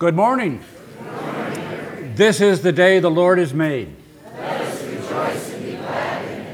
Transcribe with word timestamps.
Good 0.00 0.16
morning. 0.16 0.64
This 2.14 2.40
is 2.40 2.62
the 2.62 2.72
day 2.72 3.00
the 3.00 3.10
Lord 3.10 3.36
has 3.36 3.52
made. 3.52 3.94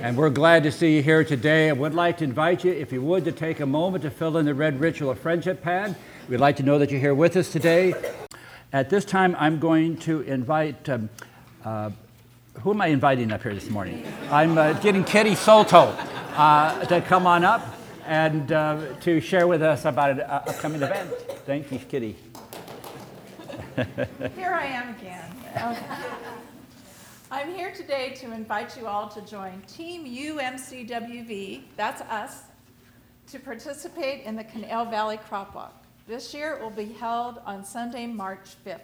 And 0.03 0.17
we're 0.17 0.30
glad 0.30 0.65
to 0.65 0.72
see 0.72 0.96
you 0.96 1.03
here 1.04 1.22
today. 1.22 1.69
I 1.69 1.72
would 1.72 1.95
like 1.95 2.17
to 2.17 2.24
invite 2.24 2.64
you, 2.64 2.72
if 2.72 2.90
you 2.90 3.01
would, 3.03 3.24
to 3.24 3.30
take 3.30 3.61
a 3.61 3.67
moment 3.67 4.03
to 4.03 4.11
fill 4.11 4.37
in 4.38 4.46
the 4.46 4.54
red 4.54 4.80
ritual 4.80 5.11
of 5.11 5.21
friendship 5.21 5.63
pad. 5.63 5.95
We'd 6.28 6.40
like 6.40 6.56
to 6.56 6.64
know 6.64 6.77
that 6.81 6.90
you're 6.90 6.99
here 6.99 7.14
with 7.14 7.37
us 7.37 7.49
today. 7.49 7.95
At 8.72 8.90
this 8.90 9.04
time, 9.04 9.37
I'm 9.38 9.60
going 9.60 9.99
to 9.99 10.22
invite. 10.22 10.88
Um, 10.88 11.08
uh, 11.65 11.90
who 12.63 12.72
am 12.72 12.81
I 12.81 12.88
inviting 12.88 13.31
up 13.31 13.44
here 13.44 13.54
this 13.54 13.71
morning? 13.71 14.04
I'm 14.28 14.58
uh, 14.58 14.72
getting 14.72 15.04
Kitty 15.04 15.37
Soto 15.37 15.97
uh, 16.34 16.84
to 16.87 17.01
come 17.01 17.28
on 17.28 17.45
up 17.45 17.65
and 18.06 18.51
uh, 18.51 18.80
to 19.02 19.20
share 19.20 19.47
with 19.47 19.62
us 19.62 19.84
about 19.84 20.10
an 20.10 20.20
uh, 20.23 20.42
upcoming 20.48 20.83
event. 20.83 21.12
Thank 21.47 21.70
you, 21.70 21.78
Kitty. 21.78 22.16
Here 23.76 24.54
I 24.54 24.64
am 24.64 24.94
again. 24.94 25.30
I'm 27.30 27.54
here 27.54 27.72
today 27.72 28.14
to 28.20 28.32
invite 28.32 28.74
you 28.74 28.86
all 28.86 29.06
to 29.08 29.20
join 29.20 29.60
Team 29.66 30.06
UMCWV, 30.06 31.60
that's 31.76 32.00
us, 32.00 32.44
to 33.26 33.38
participate 33.38 34.24
in 34.24 34.34
the 34.34 34.44
Conejo 34.44 34.86
Valley 34.86 35.18
Crop 35.18 35.54
Walk. 35.54 35.84
This 36.08 36.32
year 36.32 36.54
it 36.54 36.62
will 36.62 36.70
be 36.70 36.86
held 36.86 37.42
on 37.44 37.62
Sunday, 37.66 38.06
March 38.06 38.54
5th. 38.64 38.80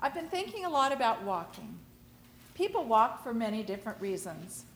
I've 0.00 0.14
been 0.14 0.28
thinking 0.28 0.66
a 0.66 0.70
lot 0.70 0.92
about 0.92 1.24
walking. 1.24 1.76
People 2.54 2.84
walk 2.84 3.24
for 3.24 3.34
many 3.34 3.64
different 3.64 4.00
reasons. 4.00 4.66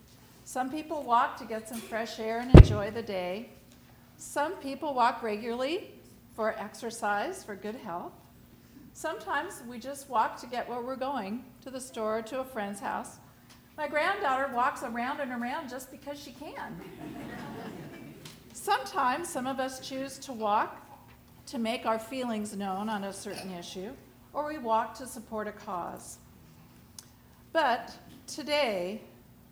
Some 0.44 0.72
people 0.72 1.04
walk 1.04 1.36
to 1.36 1.44
get 1.44 1.68
some 1.68 1.78
fresh 1.78 2.18
air 2.18 2.40
and 2.40 2.52
enjoy 2.52 2.90
the 2.90 3.02
day. 3.02 3.50
Some 4.16 4.54
people 4.54 4.92
walk 4.92 5.22
regularly 5.22 5.92
for 6.34 6.58
exercise, 6.58 7.44
for 7.44 7.54
good 7.54 7.76
health. 7.76 8.10
Sometimes 8.96 9.60
we 9.68 9.80
just 9.80 10.08
walk 10.08 10.40
to 10.40 10.46
get 10.46 10.68
where 10.68 10.80
we're 10.80 10.94
going, 10.94 11.44
to 11.62 11.70
the 11.70 11.80
store, 11.80 12.22
to 12.22 12.38
a 12.40 12.44
friend's 12.44 12.78
house. 12.78 13.18
My 13.76 13.88
granddaughter 13.88 14.54
walks 14.54 14.84
around 14.84 15.18
and 15.18 15.32
around 15.32 15.68
just 15.68 15.90
because 15.90 16.16
she 16.16 16.30
can. 16.30 16.80
Sometimes 18.52 19.28
some 19.28 19.48
of 19.48 19.58
us 19.58 19.80
choose 19.80 20.16
to 20.18 20.32
walk 20.32 20.80
to 21.46 21.58
make 21.58 21.86
our 21.86 21.98
feelings 21.98 22.56
known 22.56 22.88
on 22.88 23.02
a 23.02 23.12
certain 23.12 23.50
issue, 23.54 23.90
or 24.32 24.46
we 24.46 24.58
walk 24.58 24.96
to 24.98 25.08
support 25.08 25.48
a 25.48 25.52
cause. 25.52 26.18
But 27.52 27.92
today, 28.28 29.02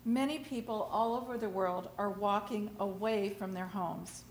many 0.05 0.39
people 0.39 0.89
all 0.89 1.15
over 1.15 1.37
the 1.37 1.49
world 1.49 1.89
are 1.97 2.11
walking 2.11 2.69
away 2.79 3.31
from 3.31 3.51
their 3.51 3.67
homes. 3.67 4.23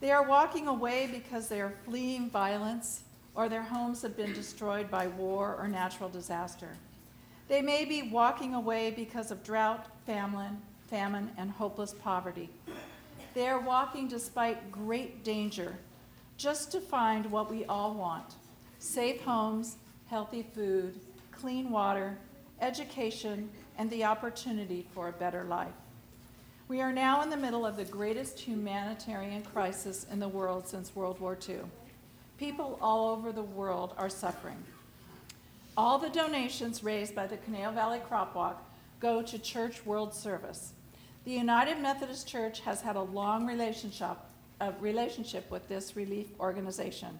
They 0.00 0.10
are 0.10 0.28
walking 0.28 0.68
away 0.68 1.08
because 1.10 1.48
they 1.48 1.62
are 1.62 1.72
fleeing 1.86 2.28
violence 2.28 3.04
or 3.34 3.48
their 3.48 3.62
homes 3.62 4.02
have 4.02 4.16
been 4.16 4.32
destroyed 4.32 4.90
by 4.90 5.06
war 5.06 5.56
or 5.58 5.68
natural 5.68 6.08
disaster. 6.08 6.68
They 7.48 7.62
may 7.62 7.84
be 7.84 8.02
walking 8.02 8.54
away 8.54 8.90
because 8.90 9.30
of 9.30 9.42
drought, 9.42 9.86
famine, 10.06 10.60
famine, 10.88 11.30
and 11.36 11.50
hopeless 11.50 11.94
poverty. 11.94 12.50
They 13.34 13.48
are 13.48 13.60
walking 13.60 14.08
despite 14.08 14.72
great 14.72 15.24
danger 15.24 15.76
just 16.36 16.72
to 16.72 16.80
find 16.80 17.26
what 17.26 17.50
we 17.50 17.64
all 17.66 17.94
want 17.94 18.34
safe 18.78 19.20
homes, 19.22 19.76
healthy 20.06 20.42
food, 20.54 20.98
clean 21.30 21.70
water, 21.70 22.16
education, 22.60 23.50
and 23.76 23.90
the 23.90 24.04
opportunity 24.04 24.86
for 24.94 25.08
a 25.08 25.12
better 25.12 25.44
life. 25.44 25.72
We 26.68 26.80
are 26.80 26.92
now 26.92 27.22
in 27.22 27.30
the 27.30 27.36
middle 27.36 27.66
of 27.66 27.76
the 27.76 27.84
greatest 27.84 28.40
humanitarian 28.40 29.42
crisis 29.42 30.06
in 30.10 30.20
the 30.20 30.28
world 30.28 30.66
since 30.66 30.94
World 30.94 31.20
War 31.20 31.36
II. 31.48 31.58
People 32.40 32.78
all 32.80 33.10
over 33.10 33.32
the 33.32 33.42
world 33.42 33.92
are 33.98 34.08
suffering. 34.08 34.56
All 35.76 35.98
the 35.98 36.08
donations 36.08 36.82
raised 36.82 37.14
by 37.14 37.26
the 37.26 37.36
Conejo 37.36 37.70
Valley 37.72 38.00
Crop 38.08 38.34
Walk 38.34 38.66
go 38.98 39.20
to 39.20 39.38
Church 39.38 39.84
World 39.84 40.14
Service. 40.14 40.72
The 41.26 41.32
United 41.32 41.78
Methodist 41.80 42.26
Church 42.26 42.60
has 42.60 42.80
had 42.80 42.96
a 42.96 43.02
long 43.02 43.46
relationship, 43.46 44.16
a 44.58 44.72
relationship 44.80 45.50
with 45.50 45.68
this 45.68 45.96
relief 45.96 46.28
organization. 46.40 47.18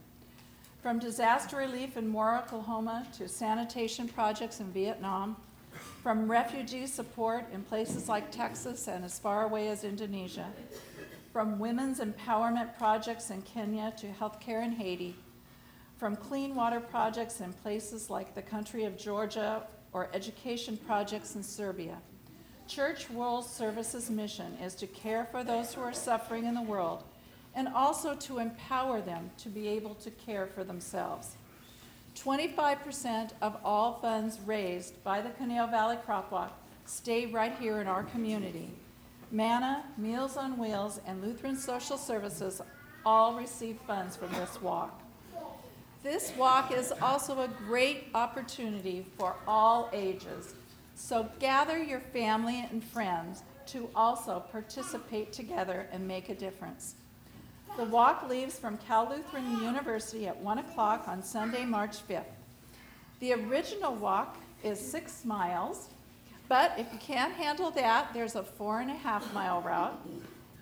From 0.83 0.99
disaster 0.99 1.59
relief 1.59 1.99
in 1.99 2.09
Moore, 2.09 2.39
Oklahoma, 2.39 3.07
to 3.19 3.29
sanitation 3.29 4.09
projects 4.09 4.61
in 4.61 4.73
Vietnam, 4.73 5.37
from 6.03 6.31
refugee 6.31 6.87
support 6.87 7.45
in 7.53 7.63
places 7.63 8.09
like 8.09 8.31
Texas 8.31 8.89
and 8.89 9.05
as 9.05 9.19
far 9.19 9.45
away 9.45 9.69
as 9.69 9.85
Indonesia, 9.85 10.47
from 11.33 11.59
women's 11.59 12.01
empowerment 12.01 12.77
projects 12.77 13.31
in 13.31 13.43
Kenya 13.43 13.93
to 13.99 14.07
healthcare 14.09 14.65
in 14.65 14.73
Haiti, 14.73 15.15
from 15.97 16.17
clean 16.17 16.55
water 16.55 16.81
projects 16.81 17.41
in 17.41 17.53
places 17.53 18.11
like 18.11 18.35
the 18.35 18.43
country 18.43 18.85
of 18.85 18.97
Georgia 18.97 19.63
or 19.93 20.09
education 20.13 20.77
projects 20.77 21.37
in 21.37 21.43
Serbia. 21.43 21.99
Church 22.67 23.11
World 23.11 23.45
Services' 23.45 24.11
mission 24.11 24.57
is 24.63 24.75
to 24.77 24.87
care 24.87 25.27
for 25.31 25.45
those 25.45 25.75
who 25.75 25.81
are 25.81 25.93
suffering 25.93 26.45
in 26.47 26.55
the 26.55 26.63
world 26.63 27.05
and 27.55 27.69
also 27.69 28.15
to 28.15 28.39
empower 28.39 29.01
them 29.01 29.31
to 29.39 29.49
be 29.49 29.69
able 29.69 29.95
to 29.97 30.11
care 30.11 30.47
for 30.47 30.65
themselves. 30.65 31.37
25% 32.17 33.31
of 33.41 33.57
all 33.65 33.99
funds 34.01 34.39
raised 34.47 35.03
by 35.05 35.21
the 35.21 35.31
Conejo 35.31 35.67
Valley 35.67 35.97
Crop 36.05 36.31
Walk 36.31 36.61
stay 36.87 37.27
right 37.27 37.57
here 37.59 37.81
in 37.81 37.87
our 37.87 38.03
community. 38.05 38.69
Manna, 39.33 39.85
Meals 39.97 40.37
on 40.37 40.59
Wheels, 40.59 41.01
and 41.07 41.23
Lutheran 41.23 41.57
Social 41.57 41.97
Services 41.97 42.61
all 43.07 43.35
receive 43.35 43.79
funds 43.87 44.17
from 44.17 44.33
this 44.33 44.61
walk. 44.61 45.01
This 46.03 46.33
walk 46.37 46.73
is 46.73 46.93
also 47.01 47.41
a 47.41 47.49
great 47.67 48.09
opportunity 48.15 49.07
for 49.17 49.37
all 49.47 49.89
ages. 49.93 50.55
So 50.97 51.29
gather 51.39 51.81
your 51.81 52.01
family 52.01 52.67
and 52.71 52.83
friends 52.83 53.43
to 53.67 53.89
also 53.95 54.41
participate 54.51 55.33
together 55.33 55.87
and 55.93 56.09
make 56.09 56.29
a 56.29 56.35
difference. 56.35 56.97
The 57.77 57.85
walk 57.85 58.29
leaves 58.29 58.59
from 58.59 58.79
Cal 58.79 59.09
Lutheran 59.09 59.63
University 59.63 60.27
at 60.27 60.37
1 60.37 60.59
o'clock 60.59 61.07
on 61.07 61.23
Sunday, 61.23 61.65
March 61.65 61.99
5th. 62.09 62.25
The 63.21 63.35
original 63.35 63.95
walk 63.95 64.37
is 64.65 64.81
six 64.81 65.25
miles, 65.25 65.89
but 66.51 66.75
if 66.77 66.93
you 66.93 66.99
can't 66.99 67.33
handle 67.35 67.71
that, 67.71 68.13
there's 68.13 68.35
a 68.35 68.43
four 68.43 68.81
and 68.81 68.91
a 68.91 68.95
half 68.95 69.33
mile 69.33 69.63
route. 69.63 69.97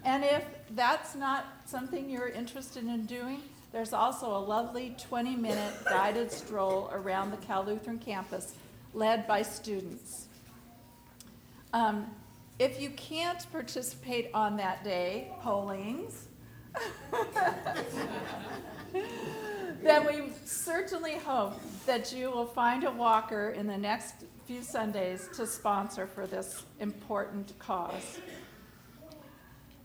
And 0.05 0.23
if 0.23 0.45
that's 0.73 1.15
not 1.15 1.47
something 1.65 2.11
you're 2.11 2.29
interested 2.29 2.85
in 2.85 3.07
doing, 3.07 3.41
there's 3.73 3.95
also 3.95 4.37
a 4.37 4.39
lovely 4.39 4.95
20 5.01 5.35
minute 5.37 5.73
guided 5.87 6.31
stroll 6.31 6.91
around 6.93 7.31
the 7.31 7.39
Cal 7.39 7.65
Lutheran 7.65 7.99
campus 7.99 8.53
led 8.93 9.27
by 9.27 9.41
students. 9.41 10.27
Um, 11.73 12.11
if 12.59 12.79
you 12.79 12.91
can't 12.91 13.51
participate 13.51 14.29
on 14.35 14.59
that 14.59 14.85
day, 14.85 15.33
pollings, 15.41 16.27
then 19.83 20.07
we 20.07 20.33
certainly 20.45 21.17
hope 21.17 21.59
that 21.87 22.13
you 22.13 22.31
will 22.31 22.45
find 22.45 22.85
a 22.85 22.91
walker 22.91 23.51
in 23.57 23.67
the 23.67 23.79
next 23.79 24.27
few 24.49 24.63
Sundays 24.63 25.29
to 25.35 25.47
sponsor 25.47 26.07
for 26.07 26.27
this 26.27 26.65
important 26.81 27.53
cause. 27.59 28.19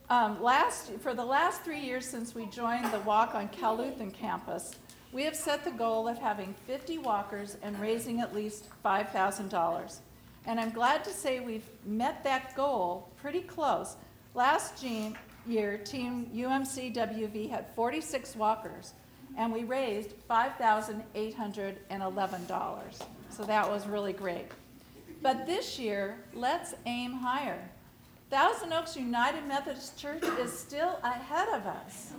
Um, 0.09 0.41
last, 0.41 0.93
for 1.01 1.13
the 1.13 1.25
last 1.25 1.63
three 1.63 1.81
years 1.81 2.05
since 2.05 2.33
we 2.33 2.45
joined 2.45 2.89
the 2.93 3.01
Walk 3.01 3.35
on 3.35 3.49
Cal 3.49 3.75
Lutheran 3.75 4.09
campus, 4.09 4.75
we 5.11 5.25
have 5.25 5.35
set 5.35 5.65
the 5.65 5.71
goal 5.71 6.07
of 6.07 6.17
having 6.17 6.55
50 6.65 6.99
walkers 6.99 7.57
and 7.61 7.77
raising 7.77 8.21
at 8.21 8.33
least 8.33 8.69
$5,000. 8.85 9.97
And 10.45 10.61
I'm 10.61 10.71
glad 10.71 11.03
to 11.03 11.09
say 11.09 11.41
we've 11.41 11.67
met 11.85 12.23
that 12.23 12.55
goal 12.55 13.09
pretty 13.17 13.41
close. 13.41 13.97
Last 14.33 14.81
year, 14.81 15.77
Team 15.79 16.31
UMCWV 16.33 17.49
had 17.49 17.67
46 17.75 18.37
walkers, 18.37 18.93
and 19.37 19.51
we 19.51 19.65
raised 19.65 20.13
$5,811. 20.29 23.05
So 23.35 23.43
that 23.45 23.67
was 23.67 23.87
really 23.87 24.13
great. 24.13 24.45
But 25.23 25.47
this 25.47 25.79
year, 25.79 26.17
let's 26.35 26.75
aim 26.85 27.13
higher. 27.13 27.67
Thousand 28.29 28.73
Oaks 28.73 28.95
United 28.95 29.47
Methodist 29.47 29.97
Church 29.97 30.23
is 30.39 30.51
still 30.51 30.99
ahead 31.03 31.47
of 31.49 31.65
us 31.65 32.13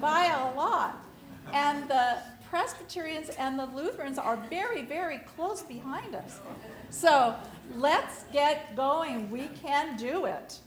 by 0.00 0.26
a 0.26 0.56
lot. 0.56 1.04
And 1.52 1.86
the 1.88 2.16
Presbyterians 2.48 3.28
and 3.30 3.58
the 3.58 3.66
Lutherans 3.66 4.16
are 4.18 4.38
very, 4.48 4.82
very 4.82 5.18
close 5.36 5.60
behind 5.62 6.14
us. 6.14 6.40
So 6.88 7.34
let's 7.76 8.24
get 8.32 8.74
going. 8.74 9.30
We 9.30 9.48
can 9.62 9.98
do 9.98 10.24
it. 10.24 10.60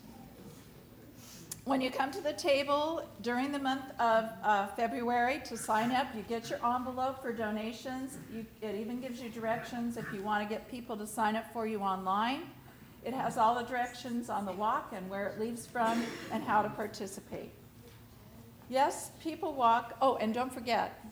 When 1.68 1.82
you 1.82 1.92
come 1.92 2.12
to 2.12 2.22
the 2.22 2.32
table 2.32 3.06
during 3.22 3.52
the 3.52 3.60
month 3.60 3.84
of 4.00 4.30
uh, 4.42 4.68
February 4.68 5.42
to 5.44 5.58
sign 5.58 5.92
up, 5.92 6.08
you 6.16 6.22
get 6.22 6.50
your 6.50 6.66
envelope 6.66 7.22
for 7.22 7.34
donations. 7.34 8.18
You, 8.34 8.46
it 8.62 8.76
even 8.76 9.02
gives 9.02 9.20
you 9.22 9.28
directions 9.28 9.98
if 9.98 10.06
you 10.14 10.22
want 10.22 10.48
to 10.48 10.48
get 10.48 10.72
people 10.72 10.96
to 10.96 11.06
sign 11.06 11.36
up 11.36 11.52
for 11.52 11.68
you 11.68 11.80
online. 11.82 12.44
It 13.04 13.14
has 13.14 13.38
all 13.38 13.54
the 13.54 13.64
directions 13.64 14.30
on 14.30 14.46
the 14.46 14.54
walk 14.54 14.94
and 14.96 15.10
where 15.10 15.28
it 15.28 15.42
leaves 15.42 15.66
from 15.66 16.02
and 16.32 16.42
how 16.42 16.62
to 16.62 16.70
participate. 16.70 17.52
Yes, 18.70 19.12
people 19.22 19.54
walk. 19.54 19.98
Oh, 20.02 20.16
and 20.16 20.34
don't 20.34 20.54
forget, 20.54 21.04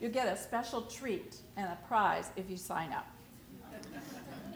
You'll 0.00 0.12
get 0.12 0.28
a 0.28 0.36
special 0.36 0.82
treat 0.82 1.36
and 1.56 1.66
a 1.66 1.78
prize 1.88 2.30
if 2.36 2.48
you 2.48 2.56
sign 2.56 2.92
up. 2.92 3.06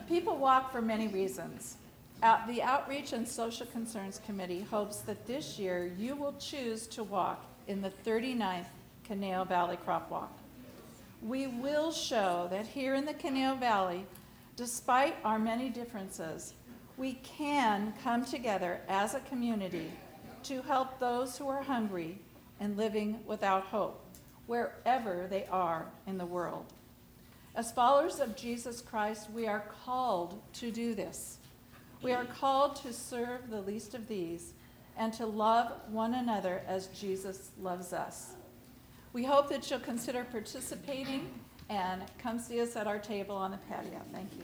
People 0.09 0.37
walk 0.37 0.71
for 0.71 0.81
many 0.81 1.09
reasons. 1.09 1.77
Out- 2.23 2.47
The 2.47 2.63
Outreach 2.63 3.13
and 3.13 3.27
Social 3.27 3.67
Concerns 3.67 4.21
Committee 4.25 4.63
hopes 4.63 4.99
that 4.99 5.27
this 5.27 5.59
year 5.59 5.93
you 5.99 6.15
will 6.15 6.35
choose 6.35 6.87
to 6.89 7.03
walk 7.03 7.45
in 7.67 7.83
the 7.83 7.91
39th 7.91 8.69
Conejo 9.05 9.45
Valley 9.45 9.77
Crop 9.77 10.09
Walk. 10.09 10.33
We 11.21 11.49
will 11.49 11.91
show 11.91 12.47
that 12.51 12.67
here 12.67 12.95
in 12.95 13.07
the 13.07 13.15
Conejo 13.15 13.57
Valley, 13.57 14.07
despite 14.55 15.17
our 15.25 15.39
many 15.41 15.69
differences, 15.69 16.55
we 16.97 17.15
can 17.15 17.93
come 18.05 18.25
together 18.25 18.81
as 18.89 19.15
a 19.15 19.21
community 19.21 19.91
to 20.45 20.63
help 20.63 21.01
those 21.01 21.37
who 21.37 21.49
are 21.49 21.63
hungry 21.63 22.19
and 22.61 22.77
living 22.77 23.19
without 23.27 23.65
hope, 23.65 24.01
wherever 24.47 25.27
they 25.29 25.47
are 25.47 25.87
in 26.07 26.19
the 26.19 26.27
world. 26.27 26.67
As 27.57 27.73
followers 27.73 28.21
of 28.21 28.37
Jesus 28.37 28.81
Christ, 28.81 29.29
we 29.31 29.49
are 29.49 29.65
called 29.85 30.41
to 30.55 30.71
do 30.71 30.95
this. 30.95 31.39
We 32.03 32.13
are 32.13 32.25
called 32.25 32.77
to 32.77 32.93
serve 32.93 33.49
the 33.49 33.61
least 33.61 33.95
of 33.95 34.09
these 34.09 34.55
and 34.97 35.13
to 35.15 35.25
love 35.25 35.73
one 35.89 36.15
another 36.15 36.63
as 36.67 36.89
Jesus 36.89 37.51
loves 37.61 37.93
us. 37.93 38.33
We 39.13 39.23
hope 39.25 39.49
that 39.51 39.71
you'll 39.71 39.79
consider 39.79 40.25
participating 40.25 41.29
and 41.69 42.03
come 42.19 42.41
see 42.41 42.61
us 42.61 42.75
at 42.75 42.89
our 42.89 42.99
table 42.99 43.37
on 43.37 43.53
the 43.53 43.59
patio. 43.69 44.01
Thank 44.13 44.31
you. 44.37 44.43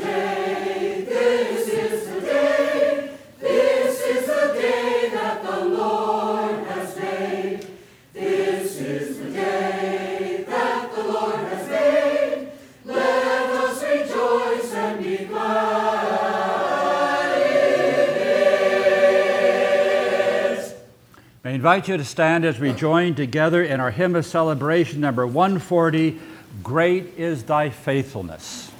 I 0.00 0.37
invite 21.58 21.88
you 21.88 21.96
to 21.96 22.04
stand 22.04 22.44
as 22.44 22.60
we 22.60 22.72
join 22.72 23.16
together 23.16 23.64
in 23.64 23.80
our 23.80 23.90
hymn 23.90 24.14
of 24.14 24.24
celebration 24.24 25.00
number 25.00 25.26
140 25.26 26.16
Great 26.62 27.18
is 27.18 27.42
Thy 27.42 27.68
Faithfulness. 27.68 28.70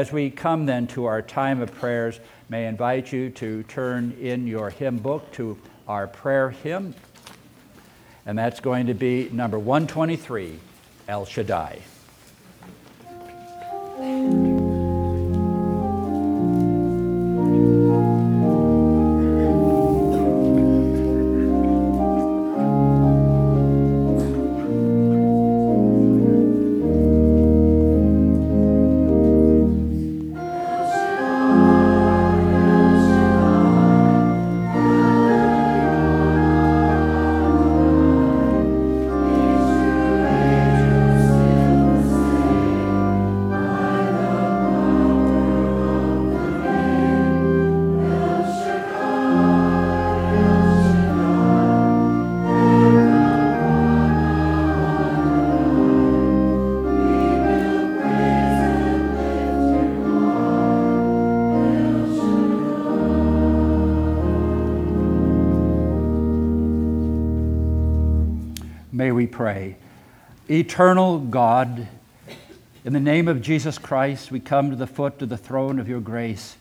As 0.00 0.10
we 0.10 0.30
come 0.30 0.64
then 0.64 0.86
to 0.86 1.04
our 1.04 1.20
time 1.20 1.60
of 1.60 1.74
prayers, 1.74 2.20
may 2.48 2.64
I 2.64 2.68
invite 2.70 3.12
you 3.12 3.28
to 3.32 3.62
turn 3.64 4.12
in 4.18 4.46
your 4.46 4.70
hymn 4.70 4.96
book 4.96 5.30
to 5.32 5.58
our 5.86 6.06
prayer 6.06 6.48
hymn, 6.48 6.94
and 8.24 8.38
that's 8.38 8.60
going 8.60 8.86
to 8.86 8.94
be 8.94 9.28
number 9.30 9.58
123, 9.58 10.58
El 11.06 11.26
Shaddai. 11.26 11.79
Pray. 69.30 69.76
Eternal 70.50 71.18
God, 71.18 71.88
in 72.84 72.92
the 72.92 73.00
name 73.00 73.28
of 73.28 73.40
Jesus 73.40 73.78
Christ, 73.78 74.30
we 74.30 74.40
come 74.40 74.70
to 74.70 74.76
the 74.76 74.86
foot 74.86 75.22
of 75.22 75.28
the 75.28 75.36
throne 75.36 75.78
of 75.78 75.88
your 75.88 76.00
grace, 76.00 76.56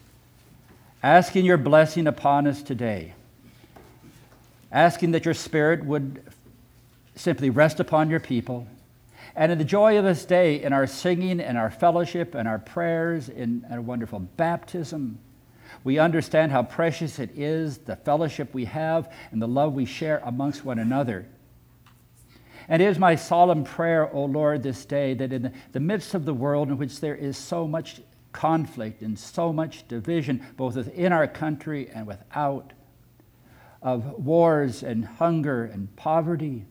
asking 1.02 1.46
your 1.46 1.58
blessing 1.58 2.08
upon 2.08 2.46
us 2.46 2.62
today, 2.62 3.14
asking 4.72 5.12
that 5.12 5.26
your 5.26 5.34
Spirit 5.34 5.84
would 5.86 6.24
simply 7.16 7.50
rest 7.50 7.80
upon 7.80 8.10
your 8.10 8.20
people. 8.20 8.68
And 9.36 9.52
in 9.52 9.58
the 9.58 9.64
joy 9.64 9.98
of 9.98 10.04
this 10.04 10.26
day, 10.26 10.62
in 10.62 10.74
our 10.74 10.88
singing 10.88 11.40
and 11.40 11.58
our 11.58 11.72
fellowship 11.72 12.36
and 12.36 12.48
our 12.48 12.60
prayers, 12.60 13.30
in 13.30 13.66
a 13.70 13.82
wonderful 13.82 14.20
baptism, 14.20 15.18
we 15.84 15.98
understand 15.98 16.52
how 16.52 16.64
precious 16.64 17.20
it 17.20 17.32
is, 17.38 17.80
the 17.80 17.96
fellowship 17.96 18.54
we 18.54 18.66
have 18.66 19.12
and 19.32 19.42
the 19.42 19.48
love 19.48 19.74
we 19.74 19.86
share 19.86 20.22
amongst 20.26 20.66
one 20.66 20.80
another. 20.80 21.26
And 22.70 22.84
it 22.84 22.86
is 22.88 23.00
my 23.00 23.16
solemn 23.16 23.64
prayer, 23.64 24.14
O 24.14 24.26
Lord, 24.26 24.62
this 24.62 24.86
day 24.86 25.16
that 25.16 25.34
in 25.34 25.52
the 25.72 25.80
midst 25.80 26.14
of 26.14 26.24
the 26.24 26.36
world 26.36 26.70
in 26.70 26.78
which 26.78 27.00
there 27.00 27.16
is 27.16 27.36
so 27.36 27.68
much 27.68 28.00
conflict 28.32 29.02
and 29.02 29.18
so 29.18 29.52
much 29.52 29.88
division, 29.88 30.46
both 30.56 30.76
within 30.76 31.12
our 31.12 31.28
country 31.28 31.90
and 31.92 32.06
without, 32.06 32.74
of 33.82 34.24
wars 34.24 34.84
and 34.84 35.04
hunger 35.04 35.66
and 35.66 35.94
poverty, 35.96 36.64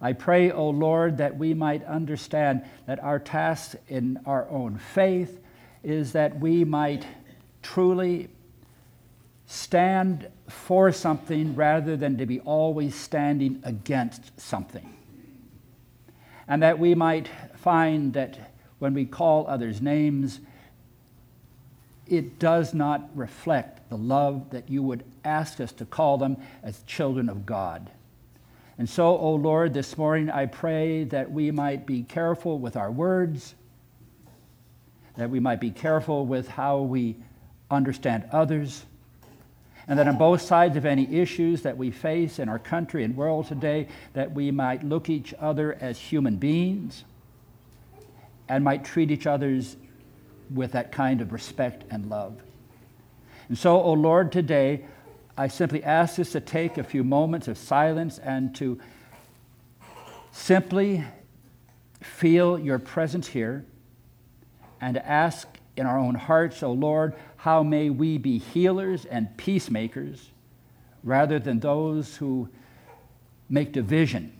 I 0.00 0.14
pray, 0.14 0.50
O 0.50 0.68
Lord, 0.70 1.18
that 1.18 1.36
we 1.36 1.54
might 1.54 1.84
understand 1.84 2.64
that 2.86 2.98
our 3.00 3.20
task 3.20 3.76
in 3.86 4.18
our 4.26 4.48
own 4.48 4.78
faith 4.78 5.38
is 5.84 6.12
that 6.12 6.40
we 6.40 6.64
might 6.64 7.06
truly 7.62 8.30
stand 9.46 10.26
for 10.48 10.90
something 10.90 11.54
rather 11.54 11.96
than 11.96 12.18
to 12.18 12.26
be 12.26 12.40
always 12.40 12.96
standing 12.96 13.60
against 13.64 14.40
something 14.40 14.96
and 16.50 16.64
that 16.64 16.80
we 16.80 16.96
might 16.96 17.28
find 17.54 18.12
that 18.14 18.52
when 18.80 18.92
we 18.92 19.06
call 19.06 19.46
others 19.46 19.80
names, 19.80 20.40
it 22.08 22.40
does 22.40 22.74
not 22.74 23.08
reflect 23.14 23.88
the 23.88 23.96
love 23.96 24.50
that 24.50 24.68
you 24.68 24.82
would 24.82 25.04
ask 25.24 25.60
us 25.60 25.70
to 25.70 25.84
call 25.84 26.18
them 26.18 26.36
as 26.64 26.82
children 26.88 27.28
of 27.28 27.46
God. 27.46 27.88
And 28.78 28.90
so, 28.90 29.16
O 29.16 29.18
oh 29.18 29.34
Lord, 29.36 29.74
this 29.74 29.96
morning 29.96 30.28
I 30.28 30.46
pray 30.46 31.04
that 31.04 31.30
we 31.30 31.52
might 31.52 31.86
be 31.86 32.02
careful 32.02 32.58
with 32.58 32.76
our 32.76 32.90
words, 32.90 33.54
that 35.16 35.30
we 35.30 35.38
might 35.38 35.60
be 35.60 35.70
careful 35.70 36.26
with 36.26 36.48
how 36.48 36.80
we 36.80 37.14
understand 37.70 38.28
others, 38.32 38.84
and 39.90 39.98
that 39.98 40.06
on 40.06 40.16
both 40.16 40.40
sides 40.40 40.76
of 40.76 40.86
any 40.86 41.16
issues 41.16 41.62
that 41.62 41.76
we 41.76 41.90
face 41.90 42.38
in 42.38 42.48
our 42.48 42.60
country 42.60 43.02
and 43.02 43.16
world 43.16 43.48
today, 43.48 43.88
that 44.12 44.30
we 44.30 44.52
might 44.52 44.84
look 44.84 45.10
each 45.10 45.34
other 45.40 45.76
as 45.80 45.98
human 45.98 46.36
beings 46.36 47.02
and 48.48 48.62
might 48.62 48.84
treat 48.84 49.10
each 49.10 49.26
others 49.26 49.76
with 50.54 50.70
that 50.72 50.92
kind 50.92 51.20
of 51.20 51.32
respect 51.32 51.82
and 51.90 52.08
love. 52.08 52.40
And 53.48 53.58
so, 53.58 53.78
O 53.78 53.82
oh 53.82 53.92
Lord, 53.94 54.30
today 54.30 54.84
I 55.36 55.48
simply 55.48 55.82
ask 55.82 56.20
us 56.20 56.30
to 56.32 56.40
take 56.40 56.78
a 56.78 56.84
few 56.84 57.02
moments 57.02 57.48
of 57.48 57.58
silence 57.58 58.20
and 58.20 58.54
to 58.54 58.78
simply 60.30 61.04
feel 62.00 62.60
your 62.60 62.78
presence 62.78 63.26
here 63.26 63.64
and 64.80 64.94
to 64.94 65.04
ask 65.04 65.48
in 65.76 65.84
our 65.84 65.98
own 65.98 66.14
hearts, 66.14 66.62
O 66.62 66.68
oh 66.68 66.72
Lord, 66.74 67.14
how 67.40 67.62
may 67.62 67.88
we 67.88 68.18
be 68.18 68.36
healers 68.36 69.06
and 69.06 69.34
peacemakers 69.38 70.30
rather 71.02 71.38
than 71.38 71.58
those 71.60 72.16
who 72.16 72.50
make 73.48 73.72
division? 73.72 74.30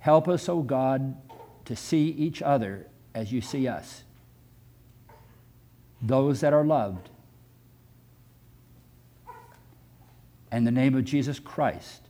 Help 0.00 0.28
us, 0.28 0.46
O 0.46 0.58
oh 0.58 0.62
God, 0.62 1.16
to 1.64 1.74
see 1.74 2.08
each 2.08 2.42
other 2.42 2.86
as 3.14 3.32
you 3.32 3.40
see 3.40 3.66
us. 3.66 4.04
Those 6.02 6.40
that 6.40 6.52
are 6.52 6.66
loved. 6.66 7.08
In 10.52 10.64
the 10.64 10.70
name 10.70 10.94
of 10.94 11.06
Jesus 11.06 11.38
Christ, 11.38 12.02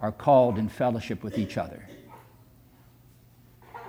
are 0.00 0.10
called 0.10 0.58
in 0.58 0.68
fellowship 0.68 1.22
with 1.22 1.38
each 1.38 1.56
other. 1.56 1.88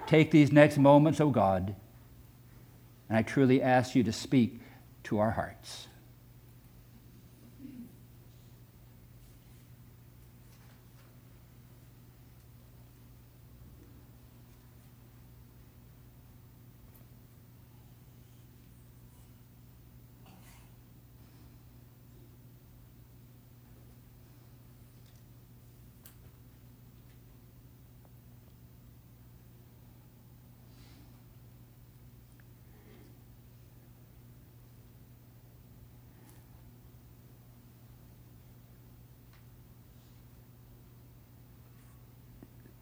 Take 0.06 0.30
these 0.30 0.52
next 0.52 0.78
moments, 0.78 1.20
O 1.20 1.26
oh 1.26 1.30
God 1.32 1.76
and 3.10 3.18
I 3.18 3.24
truly 3.24 3.62
ask 3.62 3.96
you 3.96 4.04
to 4.04 4.14
speak 4.14 4.62
to 5.06 5.20
our 5.20 5.32
hearts. 5.32 5.89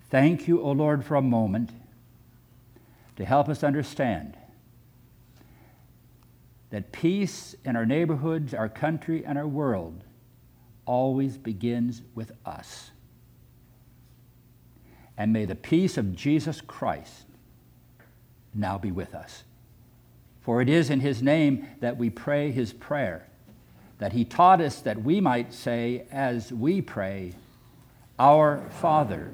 Thank 0.09 0.47
you, 0.47 0.61
O 0.61 0.71
Lord, 0.71 1.03
for 1.03 1.15
a 1.15 1.21
moment 1.21 1.71
to 3.17 3.25
help 3.25 3.49
us 3.49 3.63
understand 3.63 4.37
that 6.69 6.91
peace 6.91 7.55
in 7.65 7.75
our 7.75 7.85
neighborhoods, 7.85 8.53
our 8.53 8.69
country, 8.69 9.25
and 9.25 9.37
our 9.37 9.47
world 9.47 10.03
always 10.85 11.37
begins 11.37 12.01
with 12.15 12.31
us. 12.45 12.91
And 15.17 15.33
may 15.33 15.45
the 15.45 15.55
peace 15.55 15.97
of 15.97 16.15
Jesus 16.15 16.61
Christ 16.61 17.25
now 18.53 18.77
be 18.77 18.91
with 18.91 19.15
us. 19.15 19.43
For 20.41 20.61
it 20.61 20.69
is 20.69 20.89
in 20.89 21.01
his 21.01 21.21
name 21.21 21.67
that 21.81 21.97
we 21.97 22.09
pray 22.09 22.51
his 22.51 22.71
prayer, 22.71 23.27
that 23.97 24.13
he 24.13 24.23
taught 24.23 24.61
us 24.61 24.79
that 24.81 25.01
we 25.01 25.19
might 25.19 25.53
say, 25.53 26.05
as 26.11 26.53
we 26.53 26.81
pray, 26.81 27.33
Our 28.19 28.63
Father 28.69 29.33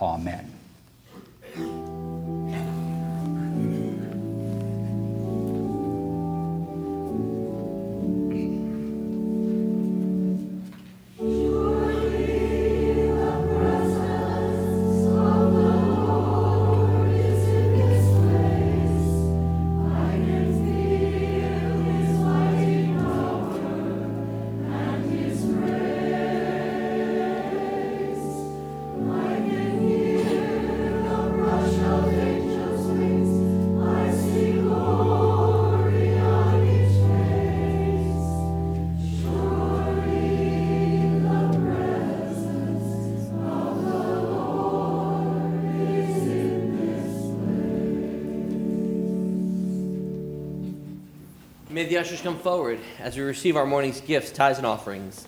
Amen. 0.00 0.52
The 51.88 51.98
ushers 51.98 52.20
come 52.20 52.38
forward 52.38 52.78
as 52.98 53.16
we 53.16 53.22
receive 53.22 53.56
our 53.56 53.66
morning's 53.66 54.00
gifts, 54.00 54.30
tithes, 54.30 54.58
and 54.58 54.66
offerings. 54.66 55.26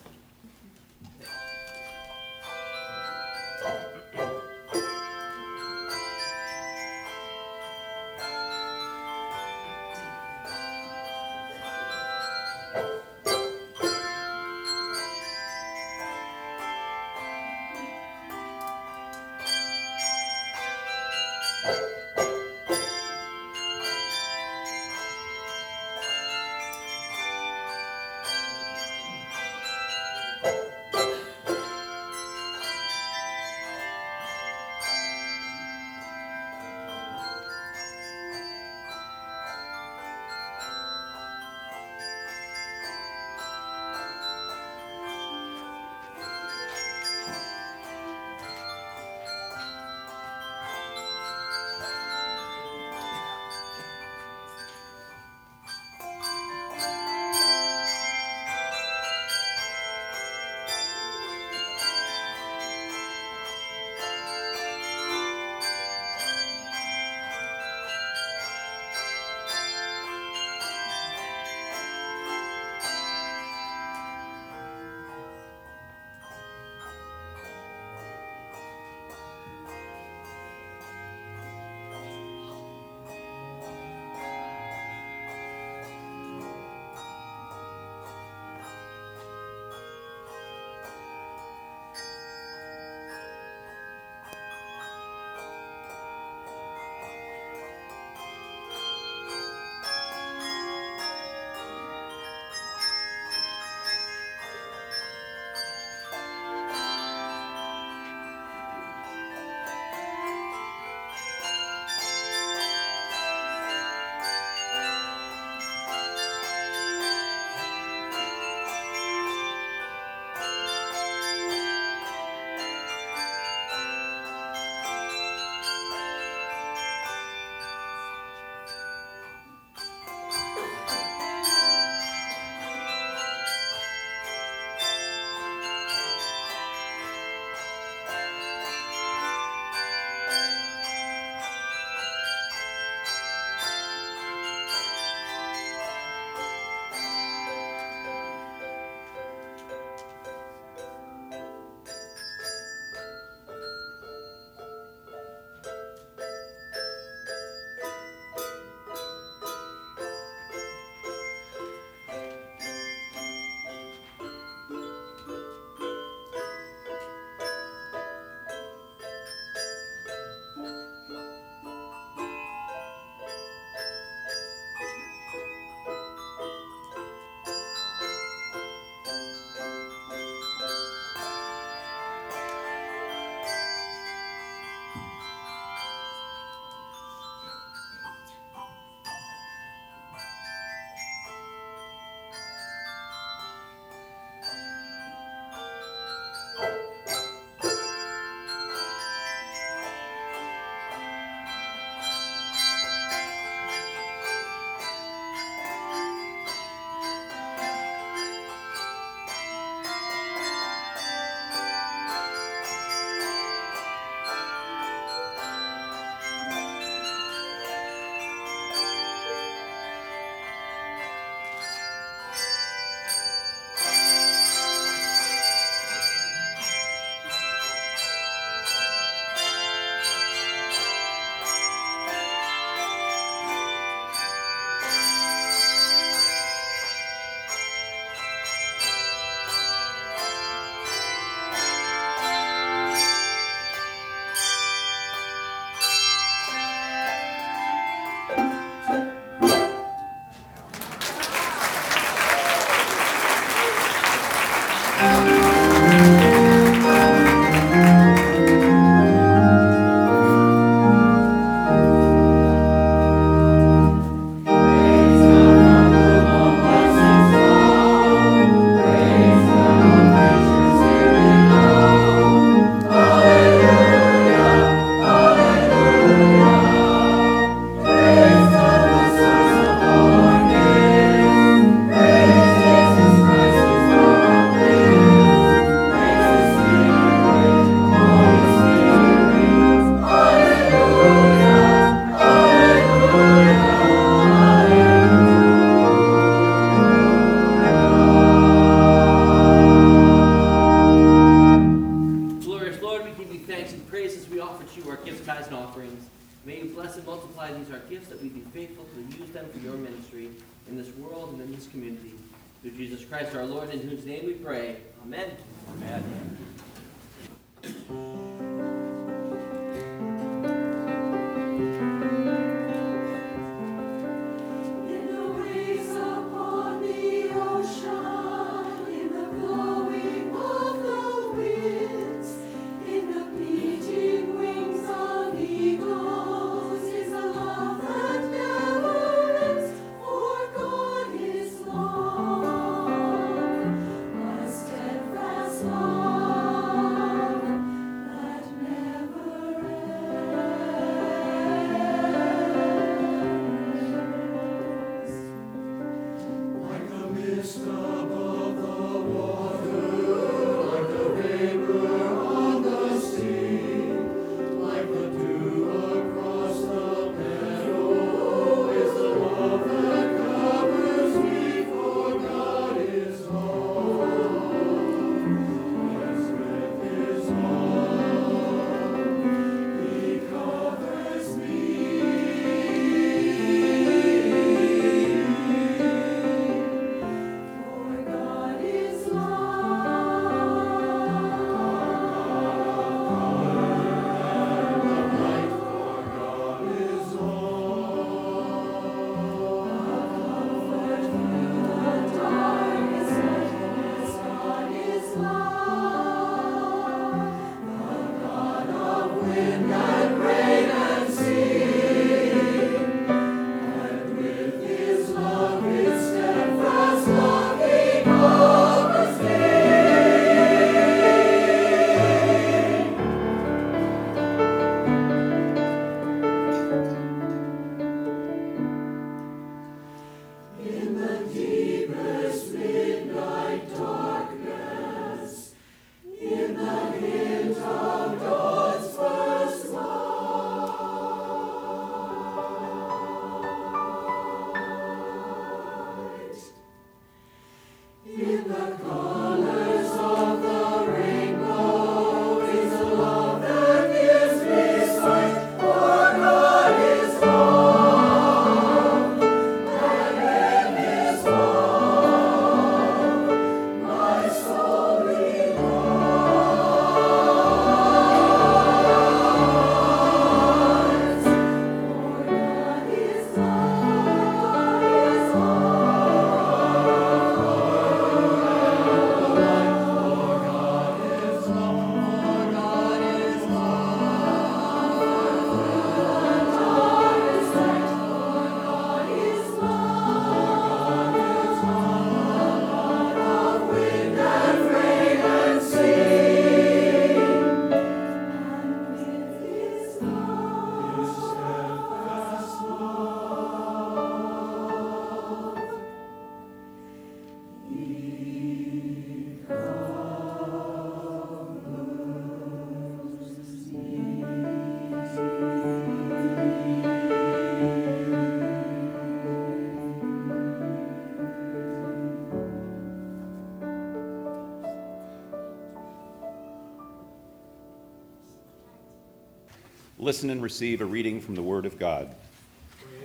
Listen 530.11 530.31
and 530.31 530.43
receive 530.43 530.81
a 530.81 530.85
reading 530.85 531.21
from 531.21 531.37
the 531.37 531.43
Word 531.43 531.65
of 531.65 531.79
God. 531.79 532.13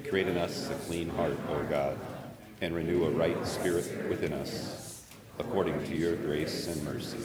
Create 0.10 0.28
in 0.28 0.38
us 0.38 0.72
a 0.72 0.74
clean 0.88 1.08
heart, 1.08 1.38
O 1.50 1.64
God, 1.66 2.00
and 2.62 2.74
renew 2.74 3.06
a 3.06 3.12
right 3.12 3.46
spirit 3.46 4.10
within 4.10 4.34
us, 4.34 5.06
according 5.38 5.86
to 5.86 5.96
your 5.96 6.16
grace 6.16 6.66
and 6.66 6.84
mercy. 6.84 7.20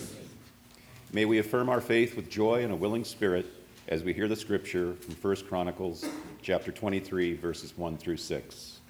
May 1.15 1.25
we 1.25 1.39
affirm 1.39 1.71
our 1.71 1.81
faith 1.81 2.15
with 2.15 2.29
joy 2.29 2.63
and 2.63 2.75
a 2.75 2.77
willing 2.77 3.05
spirit 3.05 3.47
as 3.89 4.03
we 4.03 4.13
hear 4.13 4.29
the 4.29 4.37
scripture 4.37 4.93
from 5.01 5.15
1 5.15 5.49
Chronicles 5.49 6.05
chapter 6.43 6.71
23 6.71 7.37
verses 7.37 7.73
1 7.75 7.97
through 7.97 8.19
6. 8.19 8.81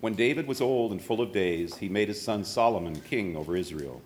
When 0.00 0.14
David 0.14 0.48
was 0.48 0.60
old 0.60 0.90
and 0.90 1.00
full 1.00 1.20
of 1.20 1.30
days, 1.30 1.76
he 1.76 1.88
made 1.88 2.08
his 2.08 2.20
son 2.20 2.42
Solomon 2.42 3.00
king 3.02 3.36
over 3.36 3.56
Israel. 3.56 4.02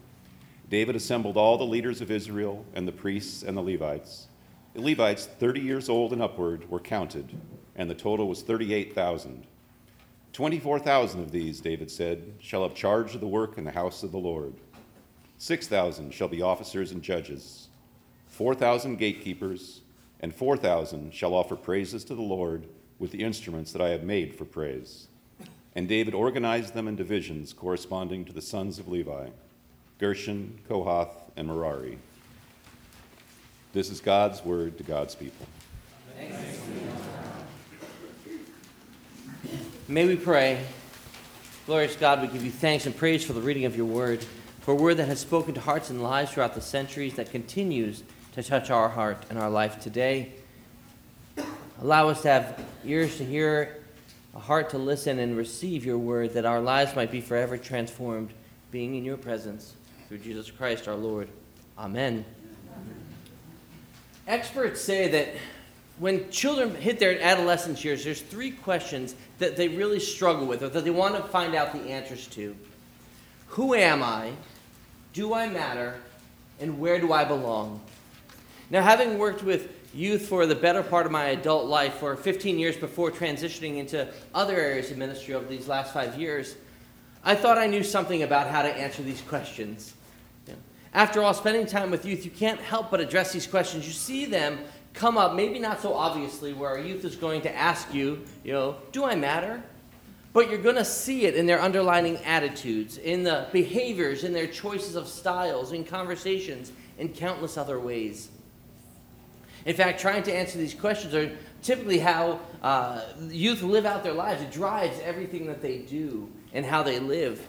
David 0.68 0.96
assembled 0.96 1.38
all 1.38 1.56
the 1.56 1.64
leaders 1.64 2.02
of 2.02 2.10
Israel 2.10 2.66
and 2.74 2.86
the 2.86 2.92
priests 2.92 3.42
and 3.42 3.56
the 3.56 3.62
Levites. 3.62 4.26
The 4.72 4.80
Levites, 4.80 5.26
30 5.26 5.60
years 5.60 5.88
old 5.88 6.12
and 6.12 6.22
upward, 6.22 6.70
were 6.70 6.78
counted, 6.78 7.36
and 7.74 7.90
the 7.90 7.94
total 7.94 8.28
was 8.28 8.42
38,000. 8.42 9.44
24,000 10.32 11.20
of 11.20 11.32
these, 11.32 11.60
David 11.60 11.90
said, 11.90 12.34
shall 12.38 12.62
have 12.62 12.74
charge 12.74 13.16
of 13.16 13.20
the 13.20 13.26
work 13.26 13.58
in 13.58 13.64
the 13.64 13.72
house 13.72 14.04
of 14.04 14.12
the 14.12 14.18
Lord. 14.18 14.54
6,000 15.38 16.14
shall 16.14 16.28
be 16.28 16.40
officers 16.40 16.92
and 16.92 17.02
judges, 17.02 17.66
4,000 18.28 18.96
gatekeepers, 18.96 19.80
and 20.20 20.32
4,000 20.32 21.12
shall 21.12 21.34
offer 21.34 21.56
praises 21.56 22.04
to 22.04 22.14
the 22.14 22.22
Lord 22.22 22.68
with 23.00 23.10
the 23.10 23.24
instruments 23.24 23.72
that 23.72 23.82
I 23.82 23.88
have 23.88 24.04
made 24.04 24.36
for 24.36 24.44
praise. 24.44 25.08
And 25.74 25.88
David 25.88 26.14
organized 26.14 26.74
them 26.74 26.86
in 26.86 26.94
divisions 26.94 27.52
corresponding 27.52 28.24
to 28.26 28.32
the 28.32 28.42
sons 28.42 28.78
of 28.78 28.86
Levi 28.86 29.30
Gershon, 29.98 30.60
Kohath, 30.68 31.30
and 31.36 31.48
Merari. 31.48 31.98
This 33.72 33.90
is 33.90 34.00
God's 34.00 34.44
word 34.44 34.78
to 34.78 34.82
God's 34.82 35.14
people. 35.14 35.46
May 39.86 40.06
we 40.06 40.16
pray. 40.16 40.64
Glorious 41.66 41.94
God, 41.94 42.20
we 42.20 42.26
give 42.28 42.44
you 42.44 42.50
thanks 42.50 42.86
and 42.86 42.96
praise 42.96 43.24
for 43.24 43.32
the 43.32 43.40
reading 43.40 43.64
of 43.66 43.76
your 43.76 43.86
word, 43.86 44.24
for 44.60 44.72
a 44.72 44.74
word 44.74 44.96
that 44.96 45.06
has 45.06 45.20
spoken 45.20 45.54
to 45.54 45.60
hearts 45.60 45.88
and 45.88 46.02
lives 46.02 46.32
throughout 46.32 46.54
the 46.54 46.60
centuries, 46.60 47.14
that 47.14 47.30
continues 47.30 48.02
to 48.32 48.42
touch 48.42 48.70
our 48.70 48.88
heart 48.88 49.24
and 49.30 49.38
our 49.38 49.50
life 49.50 49.78
today. 49.78 50.32
Allow 51.80 52.08
us 52.08 52.22
to 52.22 52.28
have 52.28 52.64
ears 52.84 53.18
to 53.18 53.24
hear, 53.24 53.82
a 54.34 54.40
heart 54.40 54.70
to 54.70 54.78
listen, 54.78 55.20
and 55.20 55.36
receive 55.36 55.84
your 55.84 55.98
word, 55.98 56.34
that 56.34 56.44
our 56.44 56.60
lives 56.60 56.96
might 56.96 57.12
be 57.12 57.20
forever 57.20 57.56
transformed, 57.56 58.30
being 58.72 58.96
in 58.96 59.04
your 59.04 59.16
presence 59.16 59.74
through 60.08 60.18
Jesus 60.18 60.50
Christ 60.50 60.88
our 60.88 60.96
Lord. 60.96 61.28
Amen. 61.78 62.24
Experts 64.30 64.80
say 64.80 65.08
that 65.08 65.34
when 65.98 66.30
children 66.30 66.72
hit 66.76 67.00
their 67.00 67.20
adolescence 67.20 67.84
years, 67.84 68.04
there's 68.04 68.22
three 68.22 68.52
questions 68.52 69.16
that 69.40 69.56
they 69.56 69.66
really 69.66 69.98
struggle 69.98 70.46
with 70.46 70.62
or 70.62 70.68
that 70.68 70.84
they 70.84 70.90
want 70.90 71.16
to 71.16 71.22
find 71.24 71.56
out 71.56 71.72
the 71.72 71.90
answers 71.90 72.28
to 72.28 72.54
Who 73.48 73.74
am 73.74 74.04
I? 74.04 74.30
Do 75.14 75.34
I 75.34 75.48
matter? 75.48 75.96
And 76.60 76.78
where 76.78 77.00
do 77.00 77.12
I 77.12 77.24
belong? 77.24 77.80
Now, 78.70 78.82
having 78.82 79.18
worked 79.18 79.42
with 79.42 79.68
youth 79.92 80.28
for 80.28 80.46
the 80.46 80.54
better 80.54 80.84
part 80.84 81.06
of 81.06 81.12
my 81.12 81.30
adult 81.30 81.66
life 81.66 81.94
for 81.94 82.14
15 82.14 82.56
years 82.56 82.76
before 82.76 83.10
transitioning 83.10 83.78
into 83.78 84.06
other 84.32 84.56
areas 84.56 84.92
of 84.92 84.96
ministry 84.96 85.34
over 85.34 85.48
these 85.48 85.66
last 85.66 85.92
five 85.92 86.16
years, 86.16 86.54
I 87.24 87.34
thought 87.34 87.58
I 87.58 87.66
knew 87.66 87.82
something 87.82 88.22
about 88.22 88.46
how 88.46 88.62
to 88.62 88.68
answer 88.68 89.02
these 89.02 89.22
questions. 89.22 89.94
After 90.92 91.22
all, 91.22 91.34
spending 91.34 91.66
time 91.66 91.90
with 91.90 92.04
youth, 92.04 92.24
you 92.24 92.30
can't 92.30 92.60
help 92.60 92.90
but 92.90 93.00
address 93.00 93.32
these 93.32 93.46
questions. 93.46 93.86
You 93.86 93.92
see 93.92 94.26
them 94.26 94.58
come 94.92 95.16
up, 95.16 95.34
maybe 95.34 95.58
not 95.58 95.80
so 95.80 95.94
obviously, 95.94 96.52
where 96.52 96.70
our 96.70 96.78
youth 96.78 97.04
is 97.04 97.14
going 97.14 97.42
to 97.42 97.56
ask 97.56 97.94
you, 97.94 98.24
you 98.42 98.52
know, 98.52 98.76
do 98.90 99.04
I 99.04 99.14
matter? 99.14 99.62
But 100.32 100.48
you're 100.48 100.62
going 100.62 100.76
to 100.76 100.84
see 100.84 101.26
it 101.26 101.34
in 101.34 101.46
their 101.46 101.60
underlining 101.60 102.16
attitudes, 102.18 102.98
in 102.98 103.22
the 103.22 103.46
behaviors, 103.52 104.24
in 104.24 104.32
their 104.32 104.46
choices 104.46 104.96
of 104.96 105.08
styles, 105.08 105.72
in 105.72 105.84
conversations, 105.84 106.72
in 106.98 107.08
countless 107.08 107.56
other 107.56 107.78
ways. 107.78 108.28
In 109.64 109.76
fact, 109.76 110.00
trying 110.00 110.22
to 110.24 110.32
answer 110.32 110.58
these 110.58 110.74
questions 110.74 111.14
are 111.14 111.36
typically 111.62 111.98
how 111.98 112.40
uh, 112.62 113.02
youth 113.28 113.62
live 113.62 113.86
out 113.86 114.02
their 114.02 114.14
lives. 114.14 114.42
It 114.42 114.50
drives 114.50 114.98
everything 115.00 115.46
that 115.46 115.60
they 115.60 115.78
do 115.78 116.30
and 116.52 116.64
how 116.64 116.82
they 116.82 116.98
live. 116.98 117.46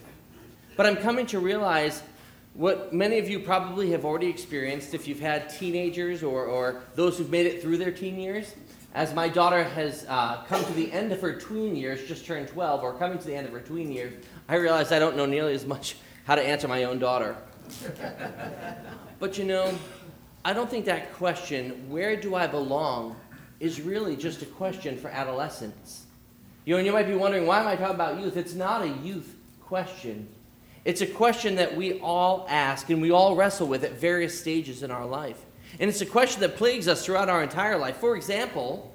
But 0.76 0.86
I'm 0.86 0.98
coming 0.98 1.26
to 1.28 1.40
realize 1.40 2.02
what 2.54 2.94
many 2.94 3.18
of 3.18 3.30
you 3.30 3.40
probably 3.40 3.92
have 3.92 4.04
already 4.04 4.28
experienced 4.28 4.94
if 4.94 5.08
you've 5.08 5.20
had 5.20 5.50
teenagers 5.50 6.22
or, 6.22 6.46
or 6.46 6.84
those 6.96 7.18
who've 7.18 7.30
made 7.30 7.46
it 7.46 7.62
through 7.62 7.78
their 7.78 7.92
teen 7.92 8.20
years. 8.20 8.54
As 8.94 9.14
my 9.14 9.30
daughter 9.30 9.64
has 9.64 10.06
uh, 10.10 10.44
come 10.50 10.64
to 10.66 10.74
the 10.74 10.92
end 10.92 11.14
of 11.14 11.22
her 11.22 11.40
tween 11.40 11.78
years, 11.78 12.06
just 12.10 12.26
turned 12.26 12.50
12, 12.50 12.84
or 12.84 12.94
coming 12.94 13.18
to 13.18 13.26
the 13.26 13.34
end 13.34 13.48
of 13.48 13.54
her 13.54 13.62
tween 13.62 13.90
years, 13.90 14.14
I 14.50 14.56
realize 14.56 14.92
I 14.92 15.00
don't 15.00 15.16
know 15.16 15.26
nearly 15.26 15.54
as 15.54 15.66
much 15.66 15.96
how 16.26 16.36
to 16.36 16.42
answer 16.42 16.68
my 16.68 16.84
own 16.84 17.00
daughter. 17.00 17.38
but 19.20 19.38
you 19.38 19.46
know, 19.46 19.74
I 20.44 20.52
don't 20.52 20.70
think 20.70 20.86
that 20.86 21.14
question, 21.14 21.90
where 21.90 22.18
do 22.18 22.36
I 22.36 22.48
belong, 22.48 23.16
is 23.62 23.80
really 23.80 24.18
just 24.18 24.42
a 24.42 24.46
question 24.46 24.98
for 24.98 25.08
adolescents. 25.08 26.06
You 26.66 26.74
know, 26.74 26.80
and 26.80 26.86
you 26.86 26.92
might 26.92 27.08
be 27.08 27.16
wondering, 27.16 27.46
why 27.46 27.62
am 27.62 27.68
I 27.68 27.76
talking 27.76 27.96
about 27.96 28.20
youth? 28.20 28.36
It's 28.36 28.56
not 28.56 28.82
a 28.82 28.90
youth 28.90 29.36
question. 29.62 30.28
It's 30.84 31.02
a 31.02 31.08
question 31.08 31.56
that 31.56 31.76
we 31.76 32.00
all 32.00 32.46
ask 32.50 32.90
and 32.90 33.02
we 33.02 33.12
all 33.12 33.36
wrestle 33.36 33.68
with 33.68 33.84
at 33.84 33.94
various 33.94 34.40
stages 34.40 34.82
in 34.82 34.90
our 34.90 35.06
life. 35.06 35.46
And 35.80 35.90
it's 35.90 36.02
a 36.02 36.06
question 36.06 36.42
that 36.42 36.58
plagues 36.58 36.88
us 36.88 37.06
throughout 37.06 37.30
our 37.30 37.44
entire 37.44 37.78
life. 37.78 37.98
For 37.98 38.16
example, 38.16 38.94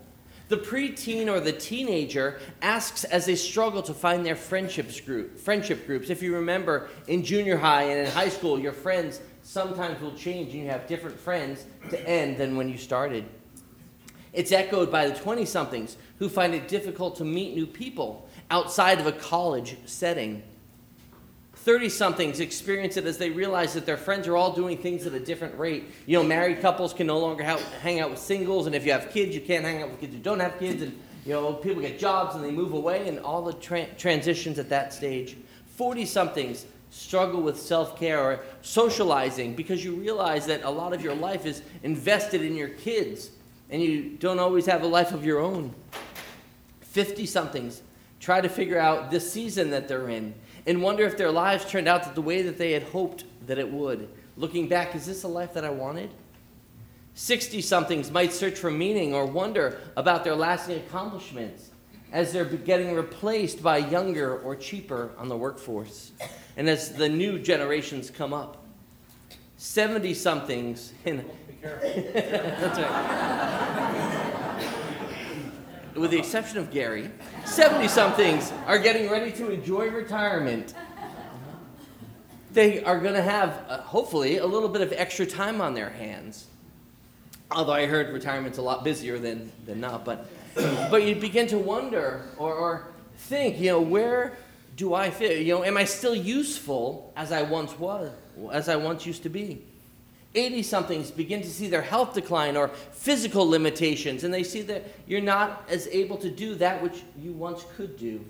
the 0.48 0.56
preteen 0.56 1.28
or 1.28 1.40
the 1.40 1.52
teenager 1.52 2.40
asks 2.62 3.04
as 3.04 3.26
they 3.26 3.34
struggle 3.34 3.82
to 3.82 3.94
find 3.94 4.24
their 4.24 4.36
friendships 4.36 5.00
group, 5.00 5.38
friendship 5.38 5.86
groups. 5.86 6.10
If 6.10 6.22
you 6.22 6.34
remember 6.34 6.88
in 7.08 7.24
junior 7.24 7.56
high 7.56 7.84
and 7.84 8.06
in 8.06 8.12
high 8.12 8.28
school, 8.28 8.58
your 8.58 8.72
friends 8.72 9.20
sometimes 9.42 10.00
will 10.00 10.14
change 10.14 10.52
and 10.54 10.62
you 10.62 10.68
have 10.68 10.86
different 10.86 11.18
friends 11.18 11.66
to 11.90 12.08
end 12.08 12.36
than 12.36 12.56
when 12.56 12.68
you 12.68 12.78
started. 12.78 13.24
It's 14.32 14.52
echoed 14.52 14.92
by 14.92 15.08
the 15.08 15.14
20 15.14 15.44
somethings 15.46 15.96
who 16.18 16.28
find 16.28 16.54
it 16.54 16.68
difficult 16.68 17.16
to 17.16 17.24
meet 17.24 17.54
new 17.54 17.66
people 17.66 18.28
outside 18.50 19.00
of 19.00 19.06
a 19.06 19.12
college 19.12 19.76
setting. 19.86 20.42
30 21.66 21.88
somethings 21.88 22.38
experience 22.38 22.96
it 22.96 23.06
as 23.06 23.18
they 23.18 23.28
realize 23.28 23.74
that 23.74 23.84
their 23.84 23.96
friends 23.96 24.28
are 24.28 24.36
all 24.36 24.52
doing 24.52 24.78
things 24.78 25.04
at 25.04 25.12
a 25.14 25.18
different 25.18 25.58
rate. 25.58 25.82
You 26.06 26.16
know, 26.16 26.22
married 26.22 26.60
couples 26.60 26.94
can 26.94 27.08
no 27.08 27.18
longer 27.18 27.42
ha- 27.42 27.60
hang 27.82 27.98
out 27.98 28.08
with 28.08 28.20
singles, 28.20 28.66
and 28.66 28.74
if 28.76 28.86
you 28.86 28.92
have 28.92 29.10
kids, 29.10 29.34
you 29.34 29.40
can't 29.40 29.64
hang 29.64 29.82
out 29.82 29.90
with 29.90 29.98
kids 29.98 30.14
who 30.14 30.20
don't 30.20 30.38
have 30.38 30.60
kids, 30.60 30.80
and 30.80 30.96
you 31.24 31.32
know, 31.32 31.54
people 31.54 31.82
get 31.82 31.98
jobs 31.98 32.36
and 32.36 32.44
they 32.44 32.52
move 32.52 32.72
away, 32.72 33.08
and 33.08 33.18
all 33.18 33.42
the 33.42 33.52
tra- 33.54 33.92
transitions 33.98 34.60
at 34.60 34.68
that 34.68 34.94
stage. 34.94 35.36
40 35.74 36.04
somethings 36.06 36.66
struggle 36.90 37.42
with 37.42 37.60
self 37.60 37.98
care 37.98 38.20
or 38.20 38.38
socializing 38.62 39.56
because 39.56 39.84
you 39.84 39.96
realize 39.96 40.46
that 40.46 40.62
a 40.62 40.70
lot 40.70 40.92
of 40.92 41.02
your 41.02 41.16
life 41.16 41.46
is 41.46 41.62
invested 41.82 42.42
in 42.42 42.54
your 42.54 42.68
kids, 42.68 43.30
and 43.70 43.82
you 43.82 44.10
don't 44.20 44.38
always 44.38 44.66
have 44.66 44.84
a 44.84 44.86
life 44.86 45.10
of 45.10 45.26
your 45.26 45.40
own. 45.40 45.74
50 46.82 47.26
somethings 47.26 47.82
try 48.20 48.40
to 48.40 48.48
figure 48.48 48.78
out 48.78 49.10
the 49.10 49.18
season 49.18 49.70
that 49.70 49.88
they're 49.88 50.08
in 50.08 50.32
and 50.66 50.82
wonder 50.82 51.04
if 51.04 51.16
their 51.16 51.30
lives 51.30 51.64
turned 51.64 51.88
out 51.88 52.14
the 52.14 52.22
way 52.22 52.42
that 52.42 52.58
they 52.58 52.72
had 52.72 52.82
hoped 52.84 53.24
that 53.46 53.58
it 53.58 53.70
would. 53.70 54.08
Looking 54.36 54.68
back, 54.68 54.94
is 54.94 55.06
this 55.06 55.22
a 55.22 55.28
life 55.28 55.54
that 55.54 55.64
I 55.64 55.70
wanted? 55.70 56.10
60 57.14 57.62
somethings 57.62 58.10
might 58.10 58.32
search 58.32 58.58
for 58.58 58.70
meaning 58.70 59.14
or 59.14 59.24
wonder 59.24 59.80
about 59.96 60.22
their 60.24 60.34
lasting 60.34 60.76
accomplishments 60.76 61.70
as 62.12 62.32
they're 62.32 62.44
getting 62.44 62.94
replaced 62.94 63.62
by 63.62 63.78
younger 63.78 64.38
or 64.38 64.54
cheaper 64.54 65.12
on 65.16 65.28
the 65.28 65.36
workforce 65.36 66.12
and 66.56 66.68
as 66.68 66.92
the 66.92 67.08
new 67.08 67.38
generations 67.38 68.10
come 68.10 68.34
up. 68.34 68.62
70 69.56 70.12
somethings 70.14 70.92
in 71.04 71.24
That's 71.62 72.78
right. 72.78 74.42
With 75.96 76.10
the 76.10 76.18
exception 76.18 76.58
of 76.58 76.70
Gary, 76.70 77.10
70 77.46 77.88
somethings 77.88 78.52
are 78.66 78.78
getting 78.78 79.10
ready 79.10 79.32
to 79.32 79.50
enjoy 79.50 79.88
retirement. 79.88 80.74
They 82.52 82.84
are 82.84 83.00
going 83.00 83.14
to 83.14 83.22
have, 83.22 83.64
uh, 83.68 83.78
hopefully, 83.78 84.36
a 84.36 84.46
little 84.46 84.68
bit 84.68 84.82
of 84.82 84.92
extra 84.92 85.24
time 85.24 85.60
on 85.60 85.72
their 85.74 85.88
hands. 85.88 86.46
Although 87.50 87.72
I 87.72 87.86
heard 87.86 88.12
retirement's 88.12 88.58
a 88.58 88.62
lot 88.62 88.84
busier 88.84 89.18
than, 89.18 89.50
than 89.64 89.80
not. 89.80 90.04
But, 90.04 90.26
but 90.54 91.02
you 91.02 91.14
begin 91.14 91.46
to 91.48 91.58
wonder 91.58 92.22
or, 92.36 92.52
or 92.52 92.88
think, 93.16 93.58
you 93.58 93.70
know, 93.70 93.80
where 93.80 94.36
do 94.76 94.92
I 94.92 95.10
fit? 95.10 95.46
You 95.46 95.54
know, 95.54 95.64
am 95.64 95.78
I 95.78 95.84
still 95.84 96.14
useful 96.14 97.12
as 97.16 97.32
I 97.32 97.42
once 97.42 97.78
was, 97.78 98.10
as 98.52 98.68
I 98.68 98.76
once 98.76 99.06
used 99.06 99.22
to 99.22 99.30
be? 99.30 99.62
80 100.34 100.62
somethings 100.62 101.10
begin 101.10 101.40
to 101.42 101.48
see 101.48 101.68
their 101.68 101.82
health 101.82 102.14
decline 102.14 102.56
or 102.56 102.68
physical 102.68 103.48
limitations, 103.48 104.24
and 104.24 104.32
they 104.32 104.42
see 104.42 104.62
that 104.62 104.84
you're 105.06 105.20
not 105.20 105.64
as 105.68 105.86
able 105.88 106.16
to 106.18 106.30
do 106.30 106.54
that 106.56 106.82
which 106.82 107.02
you 107.18 107.32
once 107.32 107.64
could 107.76 107.96
do. 107.96 108.24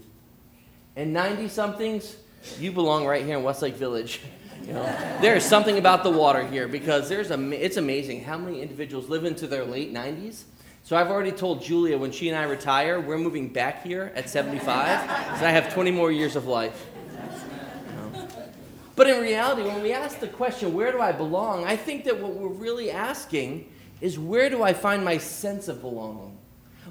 And 0.94 1.12
90 1.12 1.48
somethings, 1.48 2.16
you 2.58 2.72
belong 2.72 3.06
right 3.06 3.24
here 3.24 3.36
in 3.36 3.42
Westlake 3.42 3.74
Village. 3.74 4.20
You 4.62 4.72
know, 4.72 4.82
there 5.20 5.36
is 5.36 5.44
something 5.44 5.78
about 5.78 6.02
the 6.02 6.10
water 6.10 6.44
here 6.44 6.66
because 6.66 7.08
there's 7.08 7.30
a, 7.30 7.38
it's 7.52 7.76
amazing 7.76 8.24
how 8.24 8.36
many 8.36 8.62
individuals 8.62 9.08
live 9.08 9.24
into 9.24 9.46
their 9.46 9.64
late 9.64 9.92
90s. 9.92 10.42
So 10.82 10.96
I've 10.96 11.10
already 11.10 11.30
told 11.30 11.62
Julia 11.62 11.98
when 11.98 12.10
she 12.10 12.28
and 12.30 12.38
I 12.38 12.44
retire, 12.44 12.98
we're 12.98 13.18
moving 13.18 13.48
back 13.48 13.84
here 13.84 14.12
at 14.16 14.28
75, 14.28 14.66
so 15.38 15.46
I 15.46 15.50
have 15.50 15.72
20 15.72 15.90
more 15.92 16.10
years 16.10 16.36
of 16.36 16.46
life. 16.46 16.86
But 18.96 19.08
in 19.08 19.20
reality, 19.20 19.62
when 19.62 19.82
we 19.82 19.92
ask 19.92 20.20
the 20.20 20.28
question, 20.28 20.72
where 20.72 20.90
do 20.90 21.00
I 21.00 21.12
belong? 21.12 21.64
I 21.64 21.76
think 21.76 22.04
that 22.04 22.18
what 22.18 22.32
we're 22.32 22.48
really 22.48 22.90
asking 22.90 23.70
is, 24.00 24.18
where 24.18 24.48
do 24.48 24.62
I 24.62 24.72
find 24.72 25.04
my 25.04 25.18
sense 25.18 25.68
of 25.68 25.82
belonging? 25.82 26.36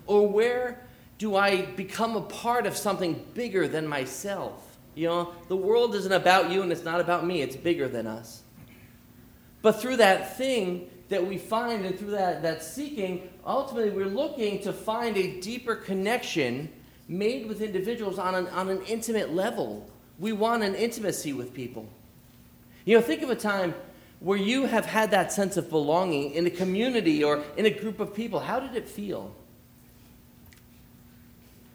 Or 0.05 0.27
where 0.27 0.85
do 1.17 1.35
I 1.35 1.65
become 1.65 2.15
a 2.15 2.21
part 2.21 2.67
of 2.67 2.77
something 2.77 3.25
bigger 3.33 3.67
than 3.67 3.87
myself? 3.87 4.77
You 4.93 5.07
know, 5.07 5.33
the 5.47 5.55
world 5.55 5.95
isn't 5.95 6.11
about 6.11 6.51
you 6.51 6.61
and 6.61 6.71
it's 6.71 6.83
not 6.83 7.01
about 7.01 7.25
me, 7.25 7.41
it's 7.41 7.55
bigger 7.55 7.87
than 7.87 8.05
us. 8.05 8.43
But 9.63 9.81
through 9.81 9.97
that 9.97 10.37
thing 10.37 10.89
that 11.09 11.25
we 11.25 11.39
find 11.39 11.85
and 11.85 11.97
through 11.97 12.11
that, 12.11 12.43
that 12.43 12.63
seeking, 12.63 13.29
ultimately 13.45 13.89
we're 13.89 14.05
looking 14.05 14.61
to 14.61 14.71
find 14.71 15.17
a 15.17 15.39
deeper 15.41 15.75
connection 15.75 16.69
made 17.07 17.47
with 17.47 17.61
individuals 17.61 18.19
on 18.19 18.35
an, 18.35 18.47
on 18.49 18.69
an 18.69 18.81
intimate 18.83 19.33
level. 19.33 19.89
We 20.19 20.31
want 20.31 20.63
an 20.63 20.75
intimacy 20.75 21.33
with 21.33 21.53
people. 21.53 21.89
You 22.85 22.95
know, 22.95 23.01
think 23.01 23.23
of 23.23 23.31
a 23.31 23.35
time 23.35 23.73
where 24.19 24.37
you 24.37 24.65
have 24.65 24.85
had 24.85 25.11
that 25.11 25.31
sense 25.31 25.57
of 25.57 25.69
belonging 25.69 26.31
in 26.31 26.45
a 26.45 26.49
community 26.51 27.23
or 27.23 27.43
in 27.57 27.65
a 27.65 27.69
group 27.69 27.99
of 27.99 28.13
people. 28.13 28.39
How 28.39 28.59
did 28.59 28.75
it 28.75 28.87
feel? 28.87 29.35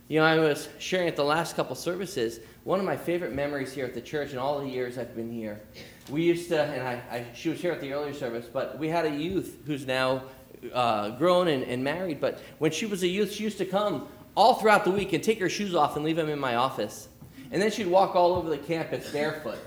You 0.09 0.21
know, 0.21 0.25
I 0.25 0.39
was 0.39 0.69
sharing 0.79 1.09
at 1.09 1.17
the 1.17 1.25
last 1.25 1.55
couple 1.55 1.77
services, 1.77 2.41
one 2.65 2.81
of 2.81 2.87
my 2.87 2.97
favorite 2.97 3.33
memories 3.33 3.73
here 3.73 3.85
at 3.85 3.95
the 3.95 4.01
church 4.01 4.33
in 4.33 4.39
all 4.39 4.61
the 4.61 4.69
years 4.69 4.99
I've 4.99 5.15
been 5.15 5.31
here. 5.31 5.61
We 6.09 6.23
used 6.23 6.49
to, 6.49 6.63
and 6.63 6.83
I, 6.83 6.95
I 7.11 7.27
she 7.35 7.49
was 7.49 7.61
here 7.61 7.73
at 7.73 7.81
the 7.81 7.93
earlier 7.93 8.15
service, 8.15 8.47
but 8.53 8.79
we 8.79 8.89
had 8.89 9.07
a 9.07 9.11
youth 9.11 9.59
who's 9.67 9.87
now 9.87 10.25
uh, 10.73 11.11
grown 11.11 11.49
and, 11.49 11.63
and 11.65 11.83
married. 11.85 12.21
But 12.21 12.41
when 12.59 12.73
she 12.73 12.87
was 12.87 13.03
a 13.03 13.09
youth, 13.09 13.33
she 13.33 13.45
used 13.45 13.59
to 13.59 13.65
come 13.65 14.09
all 14.35 14.55
throughout 14.55 14.85
the 14.85 14.91
week 14.91 15.13
and 15.13 15.23
take 15.23 15.39
her 15.41 15.49
shoes 15.49 15.75
off 15.75 15.97
and 15.97 16.05
leave 16.05 16.17
them 16.17 16.29
in 16.29 16.39
my 16.39 16.57
office. 16.57 17.09
And 17.53 17.61
then 17.61 17.71
she'd 17.71 17.87
walk 17.87 18.15
all 18.15 18.35
over 18.35 18.49
the 18.49 18.59
campus 18.59 19.11
barefoot. 19.13 19.59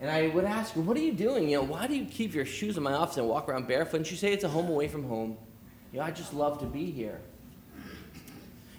And 0.00 0.10
I 0.10 0.28
would 0.28 0.44
ask 0.44 0.74
her, 0.74 0.80
What 0.80 0.96
are 0.96 1.00
you 1.00 1.12
doing? 1.12 1.48
You 1.48 1.58
know, 1.58 1.64
why 1.64 1.86
do 1.86 1.94
you 1.96 2.04
keep 2.04 2.34
your 2.34 2.44
shoes 2.44 2.76
in 2.76 2.82
my 2.82 2.92
office 2.92 3.16
and 3.16 3.28
walk 3.28 3.48
around 3.48 3.66
barefoot? 3.66 3.98
And 3.98 4.06
she'd 4.06 4.18
say, 4.18 4.32
It's 4.32 4.44
a 4.44 4.48
home 4.48 4.68
away 4.68 4.88
from 4.88 5.04
home. 5.04 5.36
You 5.92 6.00
know, 6.00 6.04
I 6.04 6.10
just 6.10 6.34
love 6.34 6.58
to 6.60 6.66
be 6.66 6.90
here. 6.90 7.20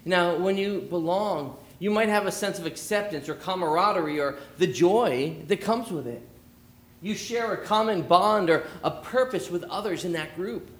Now, 0.04 0.36
when 0.36 0.56
you 0.56 0.82
belong, 0.82 1.56
you 1.78 1.90
might 1.90 2.08
have 2.08 2.26
a 2.26 2.32
sense 2.32 2.58
of 2.58 2.66
acceptance 2.66 3.28
or 3.28 3.34
camaraderie 3.34 4.20
or 4.20 4.36
the 4.58 4.66
joy 4.66 5.36
that 5.48 5.60
comes 5.60 5.90
with 5.90 6.06
it. 6.06 6.26
You 7.00 7.14
share 7.14 7.52
a 7.52 7.64
common 7.64 8.02
bond 8.02 8.50
or 8.50 8.64
a 8.82 8.90
purpose 8.90 9.50
with 9.50 9.64
others 9.64 10.04
in 10.04 10.12
that 10.12 10.34
group. 10.34 10.70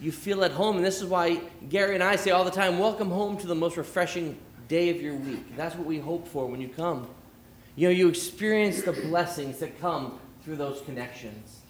You 0.00 0.12
feel 0.12 0.44
at 0.44 0.52
home, 0.52 0.76
and 0.76 0.84
this 0.84 1.02
is 1.02 1.06
why 1.06 1.40
Gary 1.68 1.94
and 1.94 2.04
I 2.04 2.16
say 2.16 2.30
all 2.30 2.44
the 2.44 2.50
time 2.50 2.78
welcome 2.78 3.10
home 3.10 3.36
to 3.38 3.46
the 3.46 3.54
most 3.54 3.76
refreshing 3.76 4.38
day 4.68 4.90
of 4.90 5.02
your 5.02 5.14
week. 5.14 5.56
That's 5.56 5.74
what 5.74 5.86
we 5.86 5.98
hope 5.98 6.28
for 6.28 6.46
when 6.46 6.60
you 6.60 6.68
come. 6.68 7.08
You 7.78 7.86
know, 7.86 7.94
you 7.94 8.08
experience 8.08 8.82
the 8.82 8.90
blessings 8.90 9.58
that 9.60 9.80
come 9.80 10.18
through 10.42 10.56
those 10.56 10.80
connections. 10.80 11.60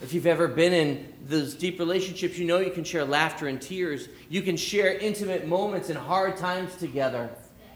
If 0.00 0.14
you've 0.14 0.28
ever 0.28 0.46
been 0.46 0.72
in 0.72 1.12
those 1.26 1.54
deep 1.54 1.80
relationships, 1.80 2.38
you 2.38 2.46
know 2.46 2.58
you 2.60 2.70
can 2.70 2.84
share 2.84 3.04
laughter 3.04 3.48
and 3.48 3.60
tears. 3.60 4.08
You 4.28 4.40
can 4.40 4.56
share 4.56 4.96
intimate 4.96 5.48
moments 5.48 5.88
and 5.88 5.98
hard 5.98 6.36
times 6.36 6.76
together. 6.76 7.28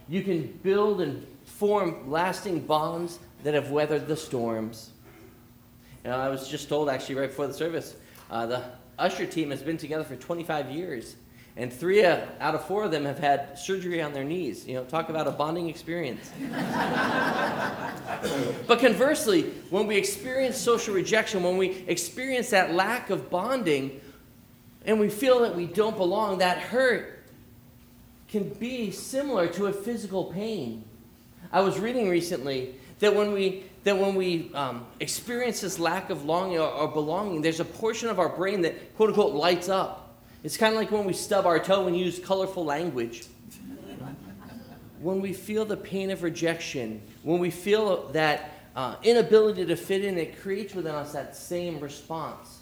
You 0.08 0.22
can 0.22 0.46
build 0.62 1.00
and 1.00 1.26
form 1.44 2.08
lasting 2.08 2.60
bonds 2.60 3.18
that 3.42 3.54
have 3.54 3.72
weathered 3.72 4.06
the 4.06 4.16
storms. 4.16 4.90
You 6.04 6.10
know, 6.10 6.16
I 6.16 6.28
was 6.28 6.46
just 6.46 6.68
told 6.68 6.88
actually 6.88 7.16
right 7.16 7.30
before 7.30 7.48
the 7.48 7.54
service, 7.54 7.96
uh, 8.30 8.46
the 8.46 8.62
usher 8.96 9.26
team 9.26 9.50
has 9.50 9.60
been 9.60 9.76
together 9.76 10.04
for 10.04 10.14
25 10.14 10.70
years, 10.70 11.16
and 11.56 11.72
three 11.72 12.04
out 12.04 12.26
of 12.40 12.66
four 12.66 12.82
of 12.84 12.90
them 12.90 13.04
have 13.04 13.18
had 13.18 13.56
surgery 13.56 14.02
on 14.02 14.12
their 14.12 14.24
knees. 14.24 14.66
You 14.66 14.74
know, 14.74 14.85
talk 14.85 15.08
about 15.08 15.29
a 15.29 15.31
bonding 15.31 15.68
experience. 15.68 16.33
but 18.66 18.81
conversely, 18.81 19.42
when 19.70 19.87
we 19.87 19.96
experience 19.96 20.56
social 20.56 20.94
rejection, 20.94 21.44
when 21.44 21.56
we 21.56 21.85
experience 21.87 22.50
that 22.50 22.74
lack 22.74 23.10
of 23.10 23.31
bonding, 23.31 24.00
and 24.85 24.98
we 24.98 25.08
feel 25.08 25.40
that 25.40 25.54
we 25.54 25.66
don't 25.66 25.96
belong, 25.96 26.38
that 26.38 26.58
hurt 26.58 27.22
can 28.29 28.48
be 28.48 28.90
similar 28.90 29.46
to 29.46 29.66
a 29.66 29.72
physical 29.72 30.24
pain. 30.24 30.85
I 31.52 31.60
was 31.60 31.79
reading 31.79 32.08
recently 32.08 32.74
that 32.98 33.14
when 33.14 33.33
we 33.33 33.64
that 33.85 33.98
when 33.98 34.14
we 34.14 34.50
um, 34.54 34.87
experience 34.98 35.60
this 35.60 35.79
lack 35.79 36.08
of 36.08 36.24
longing 36.24 36.58
or, 36.58 36.68
or 36.68 36.88
belonging, 36.88 37.42
there's 37.42 37.60
a 37.60 37.64
portion 37.64 38.08
of 38.08 38.18
our 38.18 38.31
brain 38.31 38.62
that 38.62 38.96
quote 38.96 39.10
unquote 39.10 39.35
lights 39.35 39.68
up. 39.68 40.04
It's 40.44 40.58
kind 40.58 40.74
of 40.74 40.78
like 40.78 40.90
when 40.90 41.06
we 41.06 41.14
stub 41.14 41.46
our 41.46 41.58
toe 41.58 41.86
and 41.86 41.98
use 41.98 42.18
colorful 42.18 42.66
language. 42.66 43.24
when 45.00 45.22
we 45.22 45.32
feel 45.32 45.64
the 45.64 45.76
pain 45.76 46.10
of 46.10 46.22
rejection, 46.22 47.00
when 47.22 47.38
we 47.38 47.50
feel 47.50 48.08
that 48.08 48.52
uh, 48.76 48.96
inability 49.02 49.64
to 49.64 49.74
fit 49.74 50.04
in, 50.04 50.18
it 50.18 50.40
creates 50.40 50.74
within 50.74 50.94
us 50.94 51.14
that 51.14 51.34
same 51.34 51.80
response. 51.80 52.60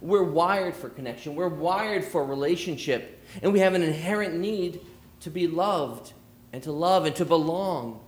We're 0.00 0.24
wired 0.24 0.74
for 0.74 0.88
connection, 0.88 1.36
we're 1.36 1.48
wired 1.48 2.04
for 2.04 2.24
relationship, 2.24 3.24
and 3.40 3.52
we 3.52 3.60
have 3.60 3.74
an 3.74 3.82
inherent 3.82 4.34
need 4.34 4.80
to 5.20 5.30
be 5.30 5.46
loved 5.46 6.12
and 6.52 6.60
to 6.64 6.72
love 6.72 7.04
and 7.04 7.14
to 7.16 7.24
belong. 7.24 8.00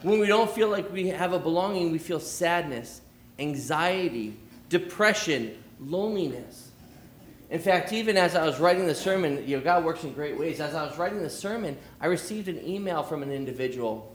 When 0.00 0.20
we 0.20 0.26
don't 0.26 0.50
feel 0.50 0.68
like 0.68 0.90
we 0.90 1.08
have 1.08 1.34
a 1.34 1.38
belonging, 1.38 1.92
we 1.92 1.98
feel 1.98 2.20
sadness, 2.20 3.02
anxiety, 3.38 4.38
depression, 4.70 5.62
loneliness. 5.78 6.67
In 7.50 7.60
fact, 7.60 7.92
even 7.92 8.16
as 8.16 8.34
I 8.34 8.44
was 8.44 8.60
writing 8.60 8.86
the 8.86 8.94
sermon, 8.94 9.42
you 9.46 9.56
know, 9.56 9.62
God 9.62 9.84
works 9.84 10.04
in 10.04 10.12
great 10.12 10.38
ways. 10.38 10.60
As 10.60 10.74
I 10.74 10.84
was 10.84 10.98
writing 10.98 11.22
the 11.22 11.30
sermon, 11.30 11.78
I 12.00 12.06
received 12.06 12.48
an 12.48 12.62
email 12.66 13.02
from 13.02 13.22
an 13.22 13.32
individual. 13.32 14.14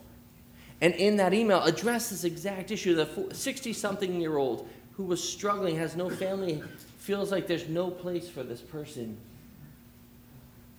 And 0.81 0.93
in 0.95 1.17
that 1.17 1.33
email 1.33 1.63
addressed 1.63 2.11
this 2.11 2.23
exact 2.23 2.69
issue. 2.69 2.93
The 2.93 3.33
60 3.33 3.73
something 3.73 4.21
year 4.21 4.37
old 4.37 4.69
who 4.93 5.03
was 5.03 5.27
struggling, 5.27 5.77
has 5.77 5.95
no 5.95 6.09
family, 6.09 6.61
feels 6.97 7.31
like 7.31 7.47
there's 7.47 7.67
no 7.67 7.89
place 7.89 8.29
for 8.29 8.43
this 8.43 8.61
person. 8.61 9.17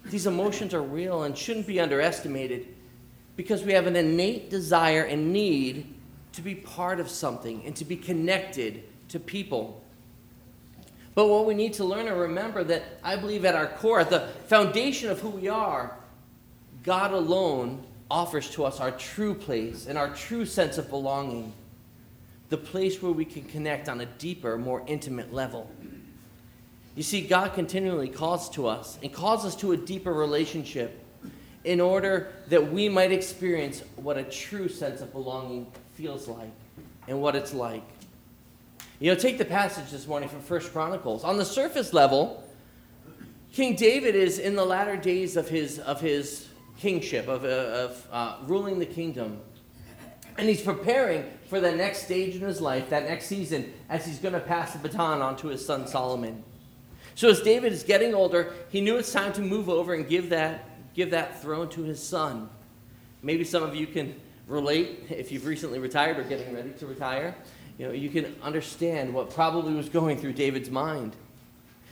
These 0.06 0.26
emotions 0.26 0.74
are 0.74 0.82
real 0.82 1.24
and 1.24 1.36
shouldn't 1.36 1.66
be 1.66 1.80
underestimated 1.80 2.68
because 3.36 3.64
we 3.64 3.72
have 3.72 3.86
an 3.86 3.96
innate 3.96 4.50
desire 4.50 5.02
and 5.02 5.32
need 5.32 5.92
to 6.32 6.42
be 6.42 6.54
part 6.54 7.00
of 7.00 7.08
something 7.08 7.64
and 7.64 7.74
to 7.76 7.84
be 7.84 7.96
connected 7.96 8.84
to 9.08 9.18
people. 9.18 9.83
But 11.14 11.28
what 11.28 11.46
we 11.46 11.54
need 11.54 11.74
to 11.74 11.84
learn 11.84 12.08
and 12.08 12.18
remember 12.18 12.64
that 12.64 12.82
I 13.02 13.16
believe 13.16 13.44
at 13.44 13.54
our 13.54 13.68
core, 13.68 14.00
at 14.00 14.10
the 14.10 14.28
foundation 14.46 15.10
of 15.10 15.20
who 15.20 15.30
we 15.30 15.48
are, 15.48 15.96
God 16.82 17.12
alone 17.12 17.84
offers 18.10 18.50
to 18.50 18.64
us 18.64 18.80
our 18.80 18.90
true 18.90 19.34
place 19.34 19.86
and 19.86 19.96
our 19.96 20.08
true 20.10 20.44
sense 20.44 20.76
of 20.76 20.90
belonging, 20.90 21.52
the 22.48 22.56
place 22.56 23.00
where 23.00 23.12
we 23.12 23.24
can 23.24 23.42
connect 23.44 23.88
on 23.88 24.00
a 24.00 24.06
deeper, 24.06 24.58
more 24.58 24.82
intimate 24.86 25.32
level. 25.32 25.70
You 26.96 27.02
see, 27.02 27.22
God 27.22 27.54
continually 27.54 28.08
calls 28.08 28.50
to 28.50 28.66
us 28.66 28.98
and 29.02 29.12
calls 29.12 29.44
us 29.44 29.56
to 29.56 29.72
a 29.72 29.76
deeper 29.76 30.12
relationship 30.12 31.00
in 31.64 31.80
order 31.80 32.32
that 32.48 32.72
we 32.72 32.88
might 32.88 33.10
experience 33.10 33.82
what 33.96 34.18
a 34.18 34.22
true 34.22 34.68
sense 34.68 35.00
of 35.00 35.12
belonging 35.12 35.66
feels 35.94 36.28
like 36.28 36.52
and 37.08 37.20
what 37.20 37.34
it's 37.34 37.54
like. 37.54 37.82
You 39.00 39.12
know, 39.12 39.18
take 39.18 39.38
the 39.38 39.44
passage 39.44 39.90
this 39.90 40.06
morning 40.06 40.28
from 40.28 40.40
First 40.40 40.72
Chronicles. 40.72 41.24
On 41.24 41.36
the 41.36 41.44
surface 41.44 41.92
level, 41.92 42.44
King 43.52 43.74
David 43.74 44.14
is 44.14 44.38
in 44.38 44.54
the 44.54 44.64
latter 44.64 44.96
days 44.96 45.36
of 45.36 45.48
his, 45.48 45.80
of 45.80 46.00
his 46.00 46.46
kingship, 46.78 47.26
of, 47.26 47.44
uh, 47.44 47.48
of 47.48 48.08
uh, 48.12 48.36
ruling 48.46 48.78
the 48.78 48.86
kingdom. 48.86 49.40
And 50.38 50.48
he's 50.48 50.62
preparing 50.62 51.24
for 51.48 51.58
the 51.58 51.72
next 51.72 52.04
stage 52.04 52.36
in 52.36 52.42
his 52.42 52.60
life, 52.60 52.88
that 52.90 53.04
next 53.04 53.26
season, 53.26 53.72
as 53.88 54.06
he's 54.06 54.18
going 54.20 54.34
to 54.34 54.40
pass 54.40 54.72
the 54.72 54.78
baton 54.78 55.20
on 55.20 55.36
to 55.38 55.48
his 55.48 55.64
son 55.64 55.88
Solomon. 55.88 56.44
So 57.16 57.28
as 57.28 57.40
David 57.40 57.72
is 57.72 57.82
getting 57.82 58.14
older, 58.14 58.54
he 58.70 58.80
knew 58.80 58.96
it's 58.96 59.12
time 59.12 59.32
to 59.34 59.42
move 59.42 59.68
over 59.68 59.94
and 59.94 60.08
give 60.08 60.30
that 60.30 60.68
give 60.94 61.10
that 61.10 61.42
throne 61.42 61.68
to 61.70 61.82
his 61.82 62.00
son. 62.00 62.48
Maybe 63.20 63.42
some 63.42 63.64
of 63.64 63.74
you 63.74 63.88
can 63.88 64.14
relate 64.46 65.06
if 65.10 65.32
you've 65.32 65.46
recently 65.46 65.80
retired 65.80 66.18
or 66.18 66.22
getting 66.22 66.54
ready 66.54 66.70
to 66.70 66.86
retire. 66.86 67.34
You 67.78 67.88
know, 67.88 67.92
you 67.92 68.08
can 68.08 68.34
understand 68.42 69.12
what 69.12 69.30
probably 69.30 69.74
was 69.74 69.88
going 69.88 70.18
through 70.18 70.34
David's 70.34 70.70
mind. 70.70 71.14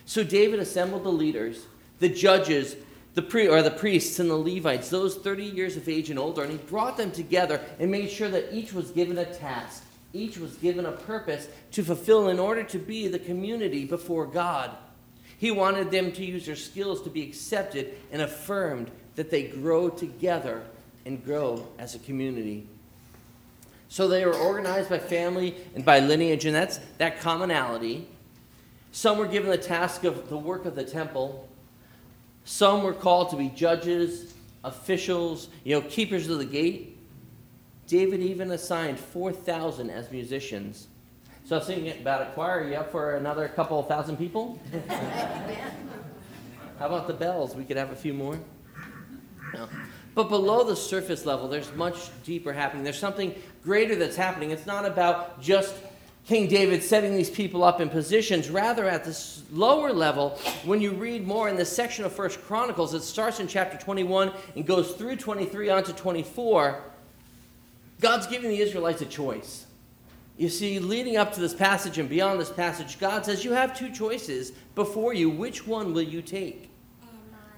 So 0.05 0.23
David 0.23 0.61
assembled 0.61 1.05
the 1.05 1.11
leaders, 1.11 1.67
the 1.99 2.09
judges, 2.09 2.77
the 3.15 3.23
pri- 3.23 3.49
or 3.49 3.63
the 3.63 3.71
priests 3.71 4.19
and 4.19 4.31
the 4.31 4.37
Levites, 4.37 4.89
those 4.89 5.17
30 5.17 5.45
years 5.45 5.77
of 5.77 5.89
age 5.89 6.11
and 6.11 6.19
older, 6.19 6.43
and 6.43 6.53
he 6.53 6.59
brought 6.59 6.97
them 6.97 7.11
together 7.11 7.61
and 7.79 7.91
made 7.91 8.11
sure 8.11 8.29
that 8.29 8.53
each 8.53 8.73
was 8.73 8.91
given 8.91 9.19
a 9.19 9.25
task, 9.25 9.85
each 10.13 10.39
was 10.39 10.55
given 10.57 10.87
a 10.87 10.93
purpose 10.93 11.49
to 11.73 11.83
fulfill 11.83 12.29
in 12.29 12.39
order 12.39 12.63
to 12.63 12.79
be 12.79 13.09
the 13.09 13.19
community 13.19 13.85
before 13.85 14.27
God. 14.27 14.71
He 15.39 15.51
wanted 15.51 15.91
them 15.91 16.13
to 16.13 16.25
use 16.25 16.47
their 16.47 16.57
skills 16.57 17.03
to 17.03 17.11
be 17.11 17.23
accepted 17.23 17.95
and 18.13 18.23
affirmed 18.23 18.91
that 19.17 19.31
they 19.31 19.45
grow 19.45 19.89
together 19.89 20.63
and 21.05 21.25
grow 21.25 21.67
as 21.79 21.95
a 21.95 21.99
community. 21.99 22.67
So 23.93 24.09
they 24.09 24.25
were 24.25 24.35
organized 24.35 24.89
by 24.89 24.99
family 24.99 25.55
and 25.75 25.85
by 25.85 26.01
lineage, 26.01 26.47
and 26.47 26.55
that's 26.55 26.81
that 26.97 27.21
commonality. 27.21 28.09
Some 28.91 29.19
were 29.19 29.27
given 29.27 29.51
the 29.51 29.59
task 29.59 30.05
of 30.05 30.31
the 30.31 30.39
work 30.39 30.65
of 30.65 30.75
the 30.75 30.83
temple. 30.83 31.47
Some 32.47 32.85
were 32.85 32.95
called 32.95 33.29
to 33.33 33.37
be 33.37 33.51
judges, 33.51 34.33
officials, 34.65 35.51
you 35.63 35.79
know, 35.79 35.87
keepers 35.87 36.31
of 36.31 36.39
the 36.39 36.47
gate. 36.47 36.97
David 37.87 38.21
even 38.21 38.51
assigned 38.53 38.99
4,000 38.99 39.91
as 39.91 40.11
musicians. 40.11 40.87
So 41.45 41.57
I 41.57 41.59
was 41.59 41.69
thinking 41.69 42.01
about 42.01 42.23
a 42.23 42.31
choir. 42.31 42.61
Are 42.63 42.69
you 42.71 42.77
up 42.77 42.93
for 42.93 43.17
another 43.17 43.47
couple 43.49 43.83
thousand 43.83 44.17
people? 44.17 44.59
How 46.79 46.87
about 46.87 47.09
the 47.09 47.13
bells? 47.13 47.55
We 47.55 47.65
could 47.65 47.77
have 47.77 47.91
a 47.91 47.97
few 47.97 48.15
more. 48.15 48.39
No. 49.53 49.69
But 50.15 50.29
below 50.29 50.65
the 50.65 50.77
surface 50.77 51.25
level, 51.25 51.49
there's 51.49 51.75
much 51.75 52.11
deeper 52.25 52.53
happening. 52.53 52.85
There's 52.85 52.99
something 52.99 53.35
greater 53.65 53.97
that's 53.97 54.17
happening. 54.17 54.51
It's 54.51 54.67
not 54.67 54.85
about 54.85 55.41
just 55.41 55.75
King 56.27 56.49
David 56.49 56.83
setting 56.83 57.17
these 57.17 57.31
people 57.31 57.65
up 57.65 57.81
in 57.81 57.89
positions. 57.89 58.49
Rather, 58.49 58.89
at 58.89 59.05
this 59.05 59.43
lower 59.51 59.93
level, 59.93 60.31
when 60.65 60.81
you 60.81 60.93
read 60.93 61.27
more 61.27 61.49
in 61.49 61.57
this 61.57 61.75
section 61.75 62.05
of 62.05 62.13
First 62.13 62.41
Chronicles, 62.43 62.95
it 62.95 63.03
starts 63.03 63.41
in 63.41 63.49
chapter 63.49 63.77
21 63.77 64.33
and 64.55 64.67
goes 64.67 64.93
through 64.93 65.17
23 65.17 65.71
on 65.71 65.83
to 65.85 65.93
24. 65.93 66.81
God's 68.01 68.27
giving 68.27 68.51
the 68.51 68.59
Israelites 68.61 69.03
a 69.03 69.07
choice. 69.07 69.67
You 70.37 70.49
see, 70.49 70.79
leading 70.79 71.17
up 71.17 71.33
to 71.35 71.41
this 71.41 71.55
passage 71.55 71.99
and 71.99 72.09
beyond 72.09 72.41
this 72.41 72.51
passage, 72.51 72.99
God 72.99 73.25
says, 73.25 73.45
You 73.45 73.53
have 73.53 73.77
two 73.77 73.91
choices 73.91 74.53
before 74.75 75.15
you. 75.15 75.29
Which 75.29 75.67
one 75.67 75.93
will 75.93 76.03
you 76.03 76.23
take? 76.23 76.71
Oh, 77.05 77.09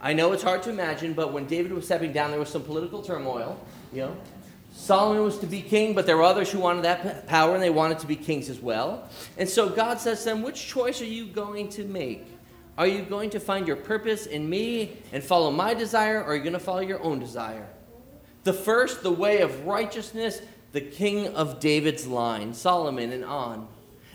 I 0.02 0.12
know 0.12 0.32
it's 0.32 0.42
hard 0.42 0.62
to 0.64 0.70
imagine, 0.70 1.12
but 1.12 1.32
when 1.32 1.46
David 1.46 1.72
was 1.72 1.84
stepping 1.84 2.12
down, 2.12 2.30
there 2.30 2.40
was 2.40 2.48
some 2.48 2.62
political 2.62 3.00
turmoil. 3.00 3.58
You 3.92 4.00
know, 4.00 4.16
Solomon 4.76 5.22
was 5.22 5.38
to 5.38 5.46
be 5.46 5.62
king, 5.62 5.94
but 5.94 6.04
there 6.04 6.16
were 6.16 6.24
others 6.24 6.50
who 6.50 6.58
wanted 6.58 6.82
that 6.82 7.26
power, 7.28 7.54
and 7.54 7.62
they 7.62 7.70
wanted 7.70 8.00
to 8.00 8.06
be 8.06 8.16
kings 8.16 8.50
as 8.50 8.60
well. 8.60 9.08
And 9.38 9.48
so 9.48 9.68
God 9.68 10.00
says 10.00 10.18
to 10.18 10.24
them, 10.26 10.42
Which 10.42 10.66
choice 10.66 11.00
are 11.00 11.06
you 11.06 11.26
going 11.26 11.68
to 11.70 11.84
make? 11.84 12.26
Are 12.76 12.86
you 12.86 13.02
going 13.02 13.30
to 13.30 13.40
find 13.40 13.68
your 13.68 13.76
purpose 13.76 14.26
in 14.26 14.50
me 14.50 14.96
and 15.12 15.22
follow 15.22 15.52
my 15.52 15.74
desire, 15.74 16.18
or 16.20 16.32
are 16.32 16.36
you 16.36 16.42
going 16.42 16.54
to 16.54 16.58
follow 16.58 16.80
your 16.80 17.02
own 17.02 17.20
desire? 17.20 17.68
The 18.42 18.52
first, 18.52 19.02
the 19.02 19.12
way 19.12 19.42
of 19.42 19.64
righteousness, 19.64 20.42
the 20.72 20.80
king 20.80 21.28
of 21.34 21.60
David's 21.60 22.06
line, 22.06 22.52
Solomon, 22.52 23.12
and 23.12 23.24
on. 23.24 23.68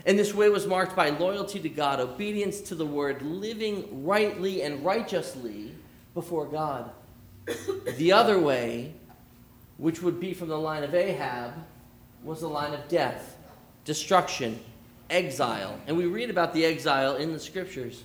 And 0.04 0.18
this 0.18 0.34
way 0.34 0.50
was 0.50 0.66
marked 0.66 0.94
by 0.94 1.08
loyalty 1.08 1.58
to 1.60 1.68
God, 1.70 2.00
obedience 2.00 2.60
to 2.62 2.74
the 2.74 2.86
word, 2.86 3.22
living 3.22 4.04
rightly 4.04 4.62
and 4.62 4.84
righteously 4.84 5.74
before 6.14 6.46
God. 6.46 6.90
The 7.96 8.12
other 8.12 8.38
way, 8.38 8.92
which 9.80 10.02
would 10.02 10.20
be 10.20 10.34
from 10.34 10.48
the 10.48 10.58
line 10.58 10.84
of 10.84 10.94
Ahab, 10.94 11.54
was 12.22 12.42
the 12.42 12.48
line 12.48 12.74
of 12.74 12.86
death, 12.88 13.38
destruction, 13.86 14.60
exile. 15.08 15.80
And 15.86 15.96
we 15.96 16.04
read 16.04 16.28
about 16.28 16.52
the 16.52 16.66
exile 16.66 17.16
in 17.16 17.32
the 17.32 17.40
scriptures. 17.40 18.04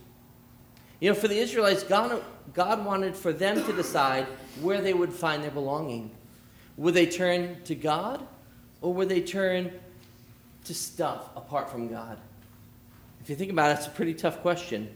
You 1.01 1.09
know, 1.09 1.15
for 1.15 1.27
the 1.27 1.37
Israelites, 1.37 1.83
God, 1.83 2.23
God 2.53 2.85
wanted 2.85 3.13
for 3.13 3.33
them 3.33 3.61
to 3.65 3.73
decide 3.73 4.25
where 4.61 4.81
they 4.81 4.93
would 4.93 5.11
find 5.11 5.43
their 5.43 5.51
belonging. 5.51 6.11
Would 6.77 6.93
they 6.93 7.05
turn 7.05 7.61
to 7.65 7.75
God 7.75 8.25
or 8.81 8.93
would 8.93 9.09
they 9.09 9.21
turn 9.21 9.73
to 10.63 10.73
stuff 10.73 11.29
apart 11.35 11.69
from 11.69 11.89
God? 11.89 12.17
If 13.21 13.29
you 13.29 13.35
think 13.35 13.51
about 13.51 13.71
it, 13.71 13.79
it's 13.79 13.87
a 13.87 13.91
pretty 13.91 14.13
tough 14.13 14.41
question. 14.41 14.95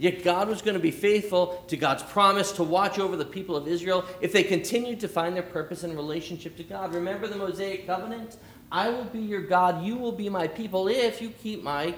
Yet 0.00 0.24
God 0.24 0.48
was 0.48 0.62
going 0.62 0.76
to 0.76 0.80
be 0.80 0.90
faithful 0.90 1.62
to 1.68 1.76
God's 1.76 2.02
promise 2.02 2.52
to 2.52 2.62
watch 2.62 2.98
over 2.98 3.16
the 3.16 3.24
people 3.26 3.54
of 3.54 3.68
Israel 3.68 4.02
if 4.22 4.32
they 4.32 4.42
continued 4.42 4.98
to 5.00 5.08
find 5.08 5.36
their 5.36 5.42
purpose 5.42 5.84
and 5.84 5.94
relationship 5.94 6.56
to 6.56 6.62
God. 6.62 6.94
Remember 6.94 7.26
the 7.26 7.36
Mosaic 7.36 7.86
covenant? 7.86 8.38
I 8.72 8.88
will 8.88 9.04
be 9.04 9.18
your 9.18 9.42
God, 9.42 9.84
you 9.84 9.98
will 9.98 10.12
be 10.12 10.30
my 10.30 10.48
people 10.48 10.88
if 10.88 11.20
you 11.20 11.28
keep 11.28 11.62
my 11.62 11.94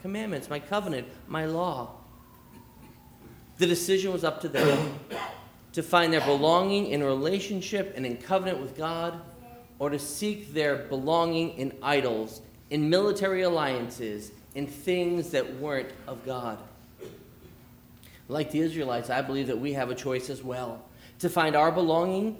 commandments, 0.00 0.48
my 0.48 0.60
covenant, 0.60 1.08
my 1.26 1.46
law. 1.46 1.96
The 3.58 3.66
decision 3.66 4.12
was 4.12 4.22
up 4.22 4.40
to 4.42 4.48
them 4.48 5.00
to 5.72 5.82
find 5.82 6.12
their 6.12 6.20
belonging 6.20 6.86
in 6.86 7.02
relationship 7.02 7.94
and 7.96 8.06
in 8.06 8.16
covenant 8.16 8.60
with 8.60 8.76
God, 8.76 9.20
or 9.80 9.90
to 9.90 9.98
seek 9.98 10.54
their 10.54 10.76
belonging 10.84 11.58
in 11.58 11.72
idols, 11.82 12.42
in 12.70 12.88
military 12.88 13.42
alliances, 13.42 14.30
in 14.54 14.68
things 14.68 15.30
that 15.30 15.56
weren't 15.56 15.90
of 16.06 16.24
God. 16.24 16.56
Like 18.30 18.52
the 18.52 18.60
Israelites, 18.60 19.10
I 19.10 19.22
believe 19.22 19.48
that 19.48 19.58
we 19.58 19.72
have 19.72 19.90
a 19.90 19.94
choice 19.94 20.30
as 20.30 20.42
well 20.42 20.84
to 21.18 21.28
find 21.28 21.56
our 21.56 21.72
belonging 21.72 22.38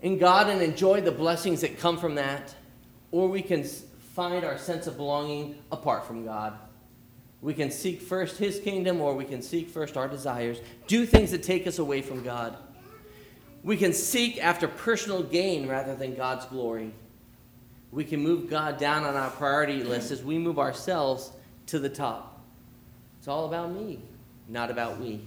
in 0.00 0.16
God 0.16 0.48
and 0.48 0.62
enjoy 0.62 1.00
the 1.00 1.10
blessings 1.10 1.60
that 1.62 1.78
come 1.78 1.98
from 1.98 2.14
that, 2.14 2.54
or 3.10 3.28
we 3.28 3.42
can 3.42 3.64
find 3.64 4.44
our 4.44 4.56
sense 4.56 4.86
of 4.86 4.96
belonging 4.96 5.56
apart 5.72 6.06
from 6.06 6.24
God. 6.24 6.56
We 7.42 7.52
can 7.52 7.72
seek 7.72 8.00
first 8.00 8.38
His 8.38 8.60
kingdom, 8.60 9.00
or 9.00 9.14
we 9.14 9.24
can 9.24 9.42
seek 9.42 9.68
first 9.68 9.96
our 9.96 10.06
desires, 10.06 10.58
do 10.86 11.04
things 11.04 11.32
that 11.32 11.42
take 11.42 11.66
us 11.66 11.80
away 11.80 12.00
from 12.00 12.22
God. 12.22 12.56
We 13.64 13.76
can 13.76 13.92
seek 13.92 14.42
after 14.42 14.68
personal 14.68 15.22
gain 15.22 15.66
rather 15.66 15.96
than 15.96 16.14
God's 16.14 16.46
glory. 16.46 16.92
We 17.90 18.04
can 18.04 18.20
move 18.20 18.48
God 18.48 18.78
down 18.78 19.02
on 19.04 19.16
our 19.16 19.30
priority 19.30 19.82
list 19.82 20.12
as 20.12 20.22
we 20.22 20.38
move 20.38 20.60
ourselves 20.60 21.32
to 21.66 21.80
the 21.80 21.88
top. 21.88 22.40
It's 23.18 23.26
all 23.26 23.46
about 23.46 23.72
me, 23.72 23.98
not 24.48 24.70
about 24.70 24.98
we. 24.98 25.20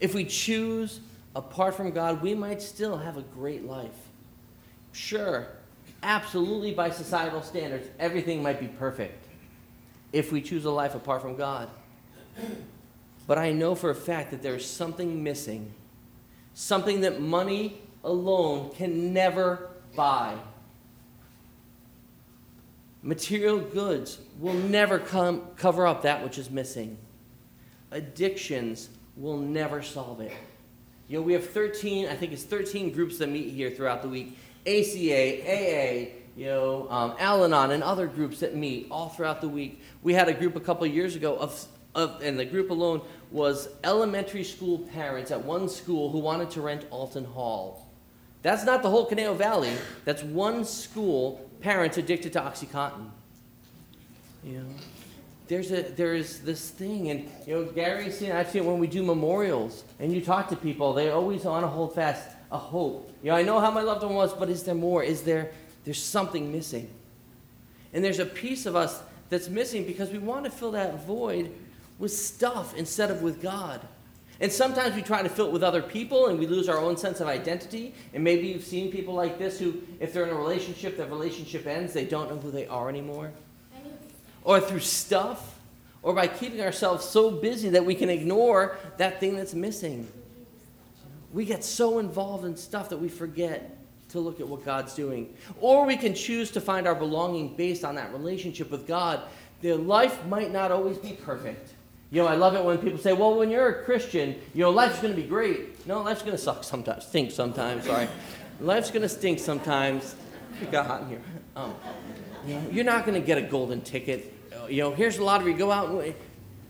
If 0.00 0.14
we 0.14 0.24
choose 0.24 1.00
apart 1.34 1.74
from 1.74 1.90
God, 1.90 2.22
we 2.22 2.34
might 2.34 2.62
still 2.62 2.96
have 2.96 3.16
a 3.16 3.22
great 3.22 3.66
life. 3.66 3.90
Sure, 4.92 5.46
absolutely 6.02 6.72
by 6.72 6.90
societal 6.90 7.42
standards, 7.42 7.88
everything 7.98 8.42
might 8.42 8.60
be 8.60 8.68
perfect 8.68 9.26
if 10.12 10.30
we 10.30 10.40
choose 10.40 10.64
a 10.64 10.70
life 10.70 10.94
apart 10.94 11.22
from 11.22 11.36
God. 11.36 11.68
But 13.26 13.38
I 13.38 13.52
know 13.52 13.74
for 13.74 13.90
a 13.90 13.94
fact 13.94 14.30
that 14.30 14.42
there's 14.42 14.68
something 14.68 15.22
missing, 15.22 15.72
something 16.52 17.00
that 17.00 17.20
money 17.20 17.80
alone 18.04 18.70
can 18.74 19.12
never 19.12 19.70
buy. 19.96 20.36
Material 23.02 23.58
goods 23.58 24.18
will 24.38 24.54
never 24.54 24.98
come, 24.98 25.42
cover 25.56 25.86
up 25.86 26.02
that 26.02 26.22
which 26.22 26.38
is 26.38 26.50
missing. 26.50 26.96
Addictions 27.94 28.90
will 29.16 29.38
never 29.38 29.80
solve 29.80 30.20
it. 30.20 30.32
You 31.08 31.18
know, 31.18 31.22
we 31.22 31.32
have 31.32 31.48
13, 31.48 32.08
I 32.08 32.14
think 32.14 32.32
it's 32.32 32.42
13 32.42 32.92
groups 32.92 33.18
that 33.18 33.28
meet 33.28 33.50
here 33.54 33.70
throughout 33.70 34.02
the 34.02 34.08
week 34.08 34.36
ACA, 34.66 35.42
AA, 35.46 36.08
you 36.36 36.46
know, 36.46 36.88
um, 36.90 37.14
Al 37.18 37.44
Anon, 37.44 37.70
and 37.70 37.82
other 37.82 38.06
groups 38.06 38.40
that 38.40 38.56
meet 38.56 38.88
all 38.90 39.10
throughout 39.10 39.40
the 39.40 39.48
week. 39.48 39.82
We 40.02 40.14
had 40.14 40.28
a 40.28 40.34
group 40.34 40.56
a 40.56 40.60
couple 40.60 40.86
years 40.86 41.16
ago 41.16 41.36
of, 41.36 41.66
of, 41.94 42.22
and 42.22 42.38
the 42.38 42.44
group 42.44 42.70
alone 42.70 43.02
was 43.30 43.68
elementary 43.84 44.42
school 44.42 44.78
parents 44.78 45.30
at 45.30 45.44
one 45.44 45.68
school 45.68 46.10
who 46.10 46.18
wanted 46.18 46.50
to 46.52 46.62
rent 46.62 46.86
Alton 46.90 47.24
Hall. 47.24 47.88
That's 48.42 48.64
not 48.64 48.82
the 48.82 48.90
whole 48.90 49.06
Conejo 49.06 49.34
Valley. 49.34 49.72
That's 50.04 50.22
one 50.22 50.64
school, 50.64 51.48
parents 51.60 51.98
addicted 51.98 52.32
to 52.34 52.40
OxyContin. 52.40 53.10
You 54.42 54.58
know, 54.58 54.66
there's 55.46 55.72
a 55.72 55.82
there's 55.82 56.38
this 56.40 56.70
thing, 56.70 57.10
and 57.10 57.28
you 57.46 57.54
know, 57.54 57.64
Gary's 57.64 58.18
seen. 58.18 58.32
I've 58.32 58.50
seen 58.50 58.62
it 58.62 58.66
when 58.66 58.78
we 58.78 58.86
do 58.86 59.02
memorials, 59.02 59.84
and 59.98 60.12
you 60.12 60.20
talk 60.20 60.48
to 60.48 60.56
people. 60.56 60.92
They 60.92 61.10
always 61.10 61.44
want 61.44 61.64
to 61.64 61.68
hold 61.68 61.94
fast 61.94 62.28
a 62.50 62.58
hope. 62.58 63.12
You 63.22 63.30
know, 63.30 63.36
I 63.36 63.42
know 63.42 63.60
how 63.60 63.70
my 63.70 63.82
loved 63.82 64.02
one 64.02 64.14
was, 64.14 64.32
but 64.32 64.48
is 64.48 64.62
there 64.62 64.74
more? 64.74 65.02
Is 65.02 65.22
there 65.22 65.52
there's 65.84 66.02
something 66.02 66.50
missing? 66.50 66.88
And 67.92 68.02
there's 68.02 68.18
a 68.18 68.26
piece 68.26 68.66
of 68.66 68.74
us 68.74 69.02
that's 69.28 69.48
missing 69.48 69.84
because 69.84 70.10
we 70.10 70.18
want 70.18 70.44
to 70.44 70.50
fill 70.50 70.72
that 70.72 71.06
void 71.06 71.52
with 71.98 72.12
stuff 72.12 72.74
instead 72.74 73.10
of 73.10 73.22
with 73.22 73.40
God. 73.40 73.80
And 74.40 74.50
sometimes 74.50 74.96
we 74.96 75.02
try 75.02 75.22
to 75.22 75.28
fill 75.28 75.46
it 75.46 75.52
with 75.52 75.62
other 75.62 75.80
people 75.80 76.26
and 76.26 76.38
we 76.38 76.46
lose 76.46 76.68
our 76.68 76.78
own 76.78 76.96
sense 76.96 77.20
of 77.20 77.28
identity. 77.28 77.94
And 78.12 78.24
maybe 78.24 78.48
you've 78.48 78.64
seen 78.64 78.90
people 78.90 79.14
like 79.14 79.38
this 79.38 79.60
who, 79.60 79.80
if 80.00 80.12
they're 80.12 80.24
in 80.24 80.30
a 80.30 80.34
relationship, 80.34 80.96
the 80.96 81.06
relationship 81.06 81.66
ends, 81.66 81.92
they 81.92 82.04
don't 82.04 82.28
know 82.28 82.36
who 82.36 82.50
they 82.50 82.66
are 82.66 82.88
anymore. 82.88 83.32
Or 84.44 84.60
through 84.60 84.80
stuff, 84.80 85.58
or 86.02 86.12
by 86.14 86.26
keeping 86.26 86.60
ourselves 86.60 87.04
so 87.04 87.30
busy 87.30 87.70
that 87.70 87.84
we 87.84 87.94
can 87.94 88.10
ignore 88.10 88.76
that 88.98 89.18
thing 89.18 89.36
that's 89.36 89.54
missing. 89.54 90.06
We 91.32 91.44
get 91.44 91.64
so 91.64 91.98
involved 91.98 92.44
in 92.44 92.56
stuff 92.56 92.90
that 92.90 92.98
we 92.98 93.08
forget 93.08 93.78
to 94.10 94.20
look 94.20 94.38
at 94.40 94.46
what 94.46 94.64
God's 94.64 94.94
doing. 94.94 95.34
Or 95.60 95.86
we 95.86 95.96
can 95.96 96.14
choose 96.14 96.50
to 96.52 96.60
find 96.60 96.86
our 96.86 96.94
belonging 96.94 97.56
based 97.56 97.84
on 97.84 97.96
that 97.96 98.12
relationship 98.12 98.70
with 98.70 98.86
God. 98.86 99.22
Their 99.62 99.76
life 99.76 100.24
might 100.26 100.52
not 100.52 100.70
always 100.70 100.98
be 100.98 101.12
perfect. 101.12 101.72
You 102.10 102.22
know, 102.22 102.28
I 102.28 102.34
love 102.36 102.54
it 102.54 102.62
when 102.62 102.78
people 102.78 102.98
say, 102.98 103.12
well, 103.12 103.34
when 103.34 103.50
you're 103.50 103.68
a 103.68 103.84
Christian, 103.84 104.36
you 104.52 104.62
know, 104.62 104.70
life's 104.70 105.00
going 105.00 105.14
to 105.14 105.20
be 105.20 105.26
great. 105.26 105.84
No, 105.86 106.02
life's 106.02 106.20
going 106.20 106.36
to 106.36 106.42
suck 106.42 106.62
sometimes, 106.62 107.06
stink 107.06 107.32
sometimes, 107.32 107.86
sorry. 107.86 108.08
life's 108.60 108.90
going 108.90 109.02
to 109.02 109.08
stink 109.08 109.38
sometimes. 109.38 110.14
It 110.60 110.70
got 110.70 110.86
hot 110.86 111.02
in 111.02 111.08
here. 111.08 111.22
Um, 111.56 111.74
you 112.46 112.54
know, 112.54 112.62
you're 112.70 112.84
not 112.84 113.06
going 113.06 113.20
to 113.20 113.26
get 113.26 113.38
a 113.38 113.42
golden 113.42 113.80
ticket. 113.80 114.33
You 114.68 114.82
know, 114.82 114.94
here's 114.94 115.16
the 115.16 115.24
lottery, 115.24 115.54
go 115.54 115.70
out 115.70 115.90
and, 115.90 116.14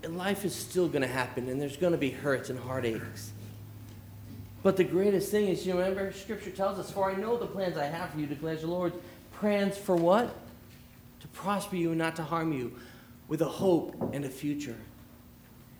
and 0.02 0.18
life 0.18 0.44
is 0.44 0.54
still 0.54 0.88
going 0.88 1.02
to 1.02 1.08
happen, 1.08 1.48
and 1.48 1.60
there's 1.60 1.76
going 1.76 1.92
to 1.92 1.98
be 1.98 2.10
hurts 2.10 2.50
and 2.50 2.58
heartaches. 2.58 3.32
But 4.62 4.76
the 4.76 4.84
greatest 4.84 5.30
thing 5.30 5.48
is, 5.48 5.66
you 5.66 5.74
remember, 5.74 6.10
Scripture 6.12 6.50
tells 6.50 6.78
us, 6.78 6.90
For 6.90 7.10
I 7.10 7.14
know 7.16 7.36
the 7.36 7.46
plans 7.46 7.76
I 7.76 7.84
have 7.84 8.10
for 8.10 8.18
you, 8.18 8.26
declares 8.26 8.62
the 8.62 8.66
Lord. 8.66 8.92
Plans 9.32 9.76
for 9.76 9.94
what? 9.94 10.34
To 11.20 11.28
prosper 11.28 11.76
you 11.76 11.90
and 11.90 11.98
not 11.98 12.16
to 12.16 12.22
harm 12.22 12.52
you, 12.52 12.74
with 13.28 13.42
a 13.42 13.48
hope 13.48 13.94
and 14.12 14.24
a 14.24 14.30
future. 14.30 14.76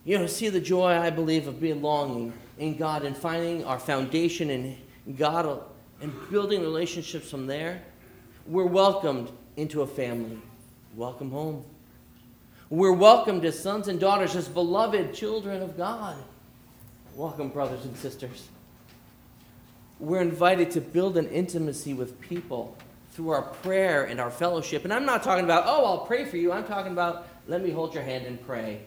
You 0.04 0.18
know, 0.18 0.26
see 0.26 0.50
the 0.50 0.60
joy, 0.60 0.92
I 0.92 1.08
believe, 1.08 1.48
of 1.48 1.60
belonging 1.60 2.34
in 2.58 2.76
God 2.76 3.04
and 3.04 3.16
finding 3.16 3.64
our 3.64 3.78
foundation 3.78 4.50
in 4.50 4.76
God 5.16 5.62
and 6.02 6.12
building 6.30 6.60
relationships 6.60 7.30
from 7.30 7.46
there. 7.46 7.82
We're 8.46 8.66
welcomed 8.66 9.30
into 9.56 9.80
a 9.80 9.86
family. 9.86 10.38
Welcome 10.94 11.30
home. 11.30 11.64
We're 12.74 12.92
welcomed 12.92 13.44
as 13.44 13.56
sons 13.56 13.86
and 13.86 14.00
daughters, 14.00 14.34
as 14.34 14.48
beloved 14.48 15.14
children 15.14 15.62
of 15.62 15.76
God. 15.76 16.16
Welcome, 17.14 17.50
brothers 17.50 17.84
and 17.84 17.96
sisters. 17.96 18.48
We're 20.00 20.22
invited 20.22 20.72
to 20.72 20.80
build 20.80 21.16
an 21.16 21.28
intimacy 21.28 21.94
with 21.94 22.20
people 22.20 22.76
through 23.12 23.28
our 23.28 23.42
prayer 23.42 24.02
and 24.02 24.20
our 24.20 24.28
fellowship. 24.28 24.82
And 24.82 24.92
I'm 24.92 25.06
not 25.06 25.22
talking 25.22 25.44
about, 25.44 25.62
oh, 25.68 25.84
I'll 25.84 26.04
pray 26.04 26.24
for 26.24 26.36
you. 26.36 26.50
I'm 26.50 26.64
talking 26.64 26.90
about, 26.90 27.28
let 27.46 27.62
me 27.62 27.70
hold 27.70 27.94
your 27.94 28.02
hand 28.02 28.26
and 28.26 28.44
pray. 28.44 28.80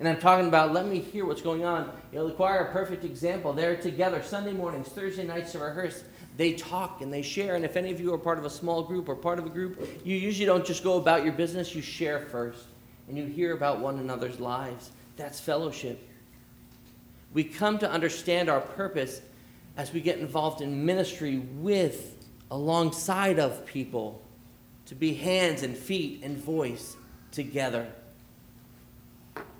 And 0.00 0.08
I'm 0.08 0.18
talking 0.18 0.48
about, 0.48 0.72
let 0.72 0.84
me 0.84 0.98
hear 0.98 1.24
what's 1.24 1.40
going 1.40 1.64
on. 1.64 1.92
You 2.10 2.18
know, 2.18 2.26
the 2.26 2.34
choir, 2.34 2.66
a 2.66 2.72
perfect 2.72 3.04
example. 3.04 3.52
They're 3.52 3.76
together 3.76 4.24
Sunday 4.24 4.54
mornings, 4.54 4.88
Thursday 4.88 5.24
nights 5.24 5.52
to 5.52 5.60
rehearse. 5.60 6.02
They 6.36 6.54
talk 6.54 7.00
and 7.00 7.12
they 7.12 7.22
share. 7.22 7.54
And 7.54 7.64
if 7.64 7.76
any 7.76 7.92
of 7.92 8.00
you 8.00 8.12
are 8.12 8.18
part 8.18 8.40
of 8.40 8.44
a 8.44 8.50
small 8.50 8.82
group 8.82 9.08
or 9.08 9.14
part 9.14 9.38
of 9.38 9.46
a 9.46 9.50
group, 9.50 9.88
you 10.02 10.16
usually 10.16 10.46
don't 10.46 10.66
just 10.66 10.82
go 10.82 10.96
about 10.96 11.22
your 11.22 11.32
business, 11.32 11.76
you 11.76 11.80
share 11.80 12.18
first. 12.18 12.64
And 13.08 13.18
you 13.18 13.26
hear 13.26 13.52
about 13.52 13.80
one 13.80 13.98
another's 13.98 14.40
lives. 14.40 14.90
That's 15.16 15.40
fellowship. 15.40 16.08
We 17.32 17.44
come 17.44 17.78
to 17.78 17.90
understand 17.90 18.48
our 18.48 18.60
purpose 18.60 19.20
as 19.76 19.92
we 19.92 20.00
get 20.00 20.18
involved 20.18 20.60
in 20.60 20.86
ministry 20.86 21.38
with, 21.38 22.16
alongside 22.50 23.38
of 23.38 23.66
people, 23.66 24.22
to 24.86 24.94
be 24.94 25.14
hands 25.14 25.62
and 25.62 25.76
feet 25.76 26.20
and 26.22 26.36
voice 26.36 26.96
together. 27.32 27.88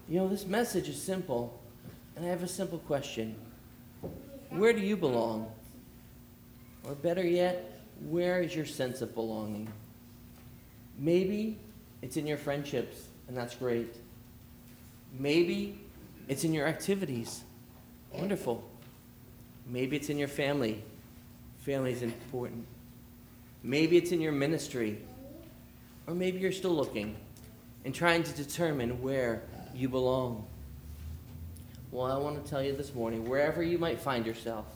You 0.08 0.18
know, 0.18 0.28
this 0.28 0.46
message 0.46 0.88
is 0.88 1.00
simple, 1.00 1.58
and 2.14 2.24
I 2.24 2.28
have 2.28 2.42
a 2.42 2.48
simple 2.48 2.78
question 2.78 3.34
Where 4.50 4.72
do 4.72 4.80
you 4.80 4.96
belong? 4.96 5.50
Or 6.84 6.94
better 6.94 7.26
yet, 7.26 7.80
where 8.08 8.42
is 8.42 8.54
your 8.54 8.66
sense 8.66 9.00
of 9.00 9.14
belonging? 9.14 9.72
Maybe 10.98 11.58
it's 12.02 12.16
in 12.16 12.26
your 12.26 12.36
friendships, 12.36 13.08
and 13.28 13.36
that's 13.36 13.54
great. 13.54 13.94
Maybe 15.18 15.78
it's 16.28 16.44
in 16.44 16.52
your 16.52 16.66
activities. 16.66 17.42
Wonderful. 18.12 18.64
Maybe 19.66 19.96
it's 19.96 20.08
in 20.08 20.18
your 20.18 20.28
family. 20.28 20.82
Family 21.60 21.92
is 21.92 22.02
important. 22.02 22.66
Maybe 23.62 23.96
it's 23.96 24.12
in 24.12 24.20
your 24.20 24.32
ministry. 24.32 24.98
Or 26.06 26.14
maybe 26.14 26.38
you're 26.38 26.52
still 26.52 26.74
looking 26.74 27.16
and 27.84 27.94
trying 27.94 28.22
to 28.22 28.32
determine 28.32 29.02
where 29.02 29.42
you 29.74 29.88
belong. 29.88 30.46
Well, 31.90 32.10
I 32.10 32.18
want 32.18 32.42
to 32.42 32.50
tell 32.50 32.62
you 32.62 32.76
this 32.76 32.94
morning 32.94 33.28
wherever 33.28 33.62
you 33.62 33.78
might 33.78 34.00
find 34.00 34.26
yourself, 34.26 34.66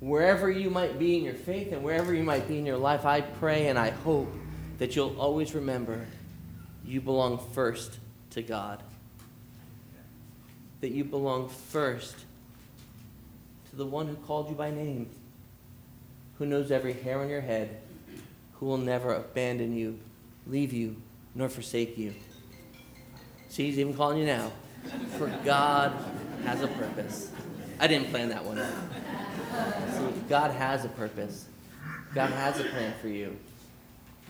wherever 0.00 0.50
you 0.50 0.68
might 0.68 0.98
be 0.98 1.16
in 1.16 1.24
your 1.24 1.34
faith, 1.34 1.72
and 1.72 1.82
wherever 1.82 2.12
you 2.12 2.24
might 2.24 2.48
be 2.48 2.58
in 2.58 2.66
your 2.66 2.78
life, 2.78 3.06
I 3.06 3.20
pray 3.20 3.68
and 3.68 3.78
I 3.78 3.90
hope 3.90 4.30
that 4.78 4.96
you'll 4.96 5.18
always 5.18 5.54
remember 5.54 6.06
you 6.84 7.00
belong 7.00 7.38
first 7.52 7.98
to 8.30 8.42
God. 8.42 8.82
That 10.80 10.92
you 10.92 11.04
belong 11.04 11.48
first 11.48 12.16
to 13.70 13.76
the 13.76 13.86
one 13.86 14.08
who 14.08 14.16
called 14.16 14.48
you 14.48 14.54
by 14.54 14.70
name, 14.70 15.08
who 16.38 16.46
knows 16.46 16.70
every 16.70 16.94
hair 16.94 17.20
on 17.20 17.28
your 17.28 17.42
head, 17.42 17.80
who 18.54 18.66
will 18.66 18.78
never 18.78 19.14
abandon 19.14 19.76
you, 19.76 19.98
leave 20.46 20.72
you, 20.72 20.96
nor 21.34 21.48
forsake 21.48 21.96
you. 21.98 22.14
See, 23.48 23.66
he's 23.66 23.78
even 23.78 23.94
calling 23.94 24.18
you 24.18 24.26
now. 24.26 24.50
For 25.18 25.28
God 25.44 25.92
has 26.44 26.62
a 26.62 26.68
purpose. 26.68 27.30
I 27.78 27.86
didn't 27.86 28.10
plan 28.10 28.28
that 28.30 28.44
one. 28.44 28.56
See, 28.56 30.20
God 30.28 30.52
has 30.52 30.84
a 30.84 30.88
purpose. 30.88 31.46
God 32.14 32.30
has 32.30 32.58
a 32.58 32.64
plan 32.64 32.94
for 33.00 33.08
you. 33.08 33.36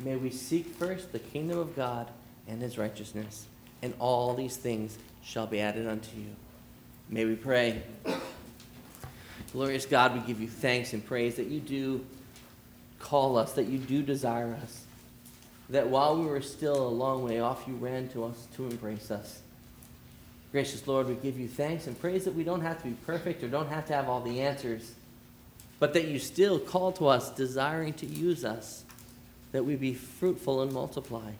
May 0.00 0.16
we 0.16 0.30
seek 0.30 0.66
first 0.66 1.12
the 1.12 1.18
kingdom 1.18 1.58
of 1.58 1.76
God 1.76 2.08
and 2.50 2.60
his 2.60 2.76
righteousness, 2.76 3.46
and 3.80 3.94
all 3.98 4.34
these 4.34 4.56
things 4.56 4.98
shall 5.22 5.46
be 5.46 5.60
added 5.60 5.86
unto 5.86 6.16
you. 6.16 6.26
May 7.08 7.24
we 7.24 7.36
pray. 7.36 7.82
Glorious 9.52 9.86
God, 9.86 10.14
we 10.14 10.20
give 10.20 10.40
you 10.40 10.48
thanks 10.48 10.92
and 10.92 11.04
praise 11.04 11.36
that 11.36 11.46
you 11.46 11.60
do 11.60 12.04
call 12.98 13.38
us, 13.38 13.52
that 13.52 13.66
you 13.66 13.78
do 13.78 14.02
desire 14.02 14.58
us, 14.62 14.84
that 15.70 15.88
while 15.88 16.18
we 16.18 16.26
were 16.26 16.42
still 16.42 16.86
a 16.86 16.88
long 16.88 17.24
way 17.24 17.40
off, 17.40 17.64
you 17.66 17.74
ran 17.74 18.08
to 18.08 18.24
us 18.24 18.46
to 18.56 18.66
embrace 18.66 19.10
us. 19.10 19.40
Gracious 20.52 20.86
Lord, 20.86 21.08
we 21.08 21.14
give 21.14 21.38
you 21.38 21.48
thanks 21.48 21.86
and 21.86 21.98
praise 21.98 22.24
that 22.24 22.34
we 22.34 22.44
don't 22.44 22.60
have 22.60 22.82
to 22.82 22.88
be 22.88 22.96
perfect 23.06 23.42
or 23.42 23.48
don't 23.48 23.68
have 23.68 23.86
to 23.86 23.92
have 23.92 24.08
all 24.08 24.20
the 24.20 24.40
answers, 24.40 24.92
but 25.78 25.94
that 25.94 26.06
you 26.06 26.18
still 26.18 26.58
call 26.58 26.92
to 26.92 27.06
us, 27.06 27.30
desiring 27.30 27.94
to 27.94 28.06
use 28.06 28.44
us, 28.44 28.84
that 29.52 29.64
we 29.64 29.76
be 29.76 29.94
fruitful 29.94 30.62
and 30.62 30.72
multiply. 30.72 31.30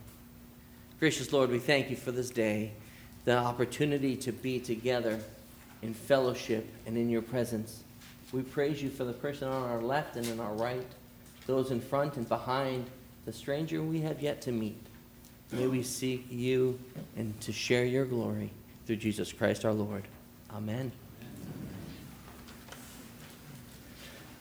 Gracious 1.00 1.32
Lord, 1.32 1.48
we 1.48 1.58
thank 1.58 1.88
you 1.88 1.96
for 1.96 2.12
this 2.12 2.28
day, 2.28 2.72
the 3.24 3.34
opportunity 3.34 4.16
to 4.16 4.32
be 4.32 4.60
together 4.60 5.18
in 5.80 5.94
fellowship 5.94 6.68
and 6.84 6.94
in 6.94 7.08
your 7.08 7.22
presence. 7.22 7.84
We 8.32 8.42
praise 8.42 8.82
you 8.82 8.90
for 8.90 9.04
the 9.04 9.14
person 9.14 9.48
on 9.48 9.70
our 9.70 9.80
left 9.80 10.16
and 10.16 10.28
on 10.28 10.40
our 10.40 10.52
right, 10.52 10.86
those 11.46 11.70
in 11.70 11.80
front 11.80 12.18
and 12.18 12.28
behind, 12.28 12.84
the 13.24 13.32
stranger 13.32 13.82
we 13.82 14.02
have 14.02 14.20
yet 14.20 14.42
to 14.42 14.52
meet. 14.52 14.76
May 15.52 15.68
we 15.68 15.82
seek 15.82 16.26
you 16.30 16.78
and 17.16 17.40
to 17.40 17.50
share 17.50 17.86
your 17.86 18.04
glory 18.04 18.50
through 18.86 18.96
Jesus 18.96 19.32
Christ 19.32 19.64
our 19.64 19.72
Lord. 19.72 20.04
Amen. 20.52 20.92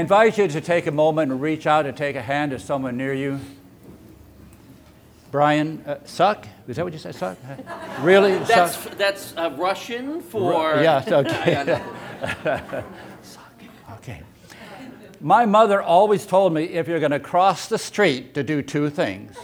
Invite 0.08 0.38
you 0.38 0.48
to 0.48 0.62
take 0.62 0.88
a 0.88 0.92
moment 0.92 1.34
and 1.34 1.42
reach 1.42 1.68
out 1.68 1.86
and 1.86 1.98
take 1.98 2.16
a 2.16 2.22
hand 2.22 2.52
to 2.52 2.58
someone 2.58 2.96
near 2.96 3.14
you. 3.14 3.38
Brian 5.32 5.84
uh, 5.86 5.98
Suck? 6.06 6.48
Is 6.66 6.78
that 6.78 6.86
what 6.86 6.94
you 6.94 7.00
said, 7.00 7.14
Suck? 7.14 7.38
Really? 8.00 8.38
That's, 8.38 8.78
Suck? 8.78 8.98
that's 8.98 9.36
uh, 9.36 9.54
Russian 9.58 10.22
for. 10.22 10.54
Yes, 10.76 11.08
okay. 11.12 11.84
suck. 13.22 13.62
okay. 13.96 14.22
My 15.20 15.46
mother 15.46 15.82
always 15.82 16.26
told 16.26 16.54
me 16.54 16.64
if 16.64 16.88
you're 16.88 17.02
going 17.02 17.12
to 17.12 17.20
cross 17.20 17.68
the 17.68 17.78
street 17.78 18.34
to 18.36 18.44
do 18.44 18.62
two 18.62 18.90
things 18.90 19.36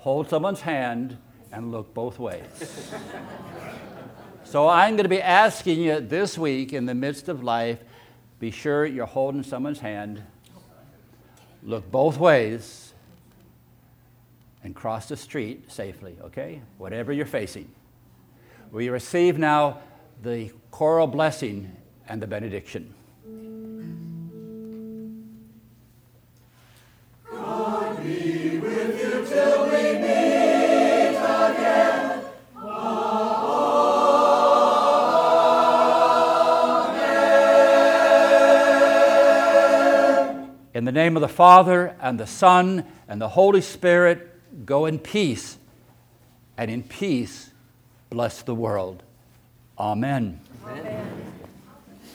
hold 0.00 0.28
someone's 0.28 0.60
hand 0.60 1.16
and 1.50 1.72
look 1.72 1.94
both 1.94 2.18
ways. 2.18 2.44
so 4.44 4.68
I'm 4.68 4.96
going 4.96 5.04
to 5.04 5.08
be 5.08 5.22
asking 5.22 5.80
you 5.80 6.00
this 6.00 6.36
week, 6.36 6.74
in 6.74 6.84
the 6.84 6.94
midst 6.94 7.30
of 7.30 7.42
life, 7.42 7.78
be 8.40 8.50
sure 8.50 8.86
you're 8.86 9.06
holding 9.06 9.42
someone's 9.42 9.80
hand, 9.80 10.22
look 11.62 11.88
both 11.90 12.16
ways, 12.16 12.94
and 14.64 14.74
cross 14.74 15.08
the 15.08 15.16
street 15.16 15.70
safely, 15.70 16.16
okay? 16.22 16.62
Whatever 16.78 17.12
you're 17.12 17.26
facing. 17.26 17.70
We 18.72 18.88
receive 18.88 19.38
now 19.38 19.80
the 20.22 20.50
choral 20.70 21.06
blessing 21.06 21.76
and 22.08 22.20
the 22.20 22.26
benediction. 22.26 22.94
In 40.80 40.86
the 40.86 40.92
name 40.92 41.14
of 41.14 41.20
the 41.20 41.28
Father, 41.28 41.94
and 42.00 42.18
the 42.18 42.26
Son, 42.26 42.86
and 43.06 43.20
the 43.20 43.28
Holy 43.28 43.60
Spirit, 43.60 44.64
go 44.64 44.86
in 44.86 44.98
peace, 44.98 45.58
and 46.56 46.70
in 46.70 46.82
peace 46.82 47.50
bless 48.08 48.40
the 48.40 48.54
world. 48.54 49.02
Amen. 49.78 50.40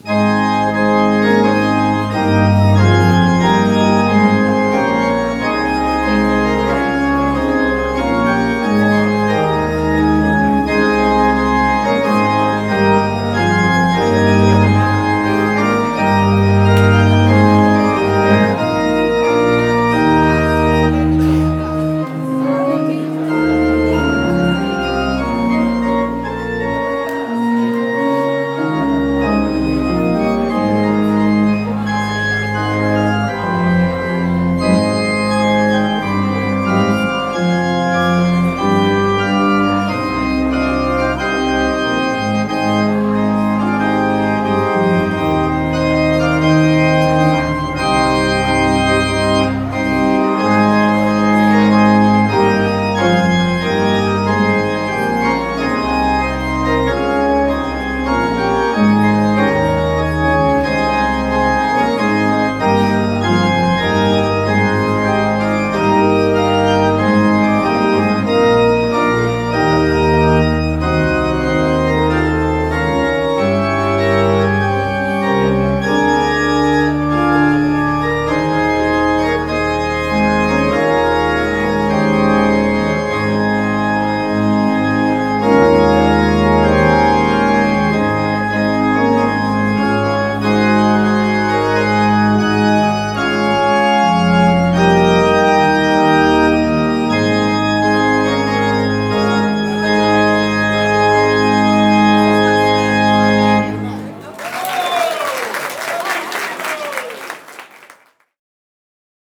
Amen. 0.03 1.24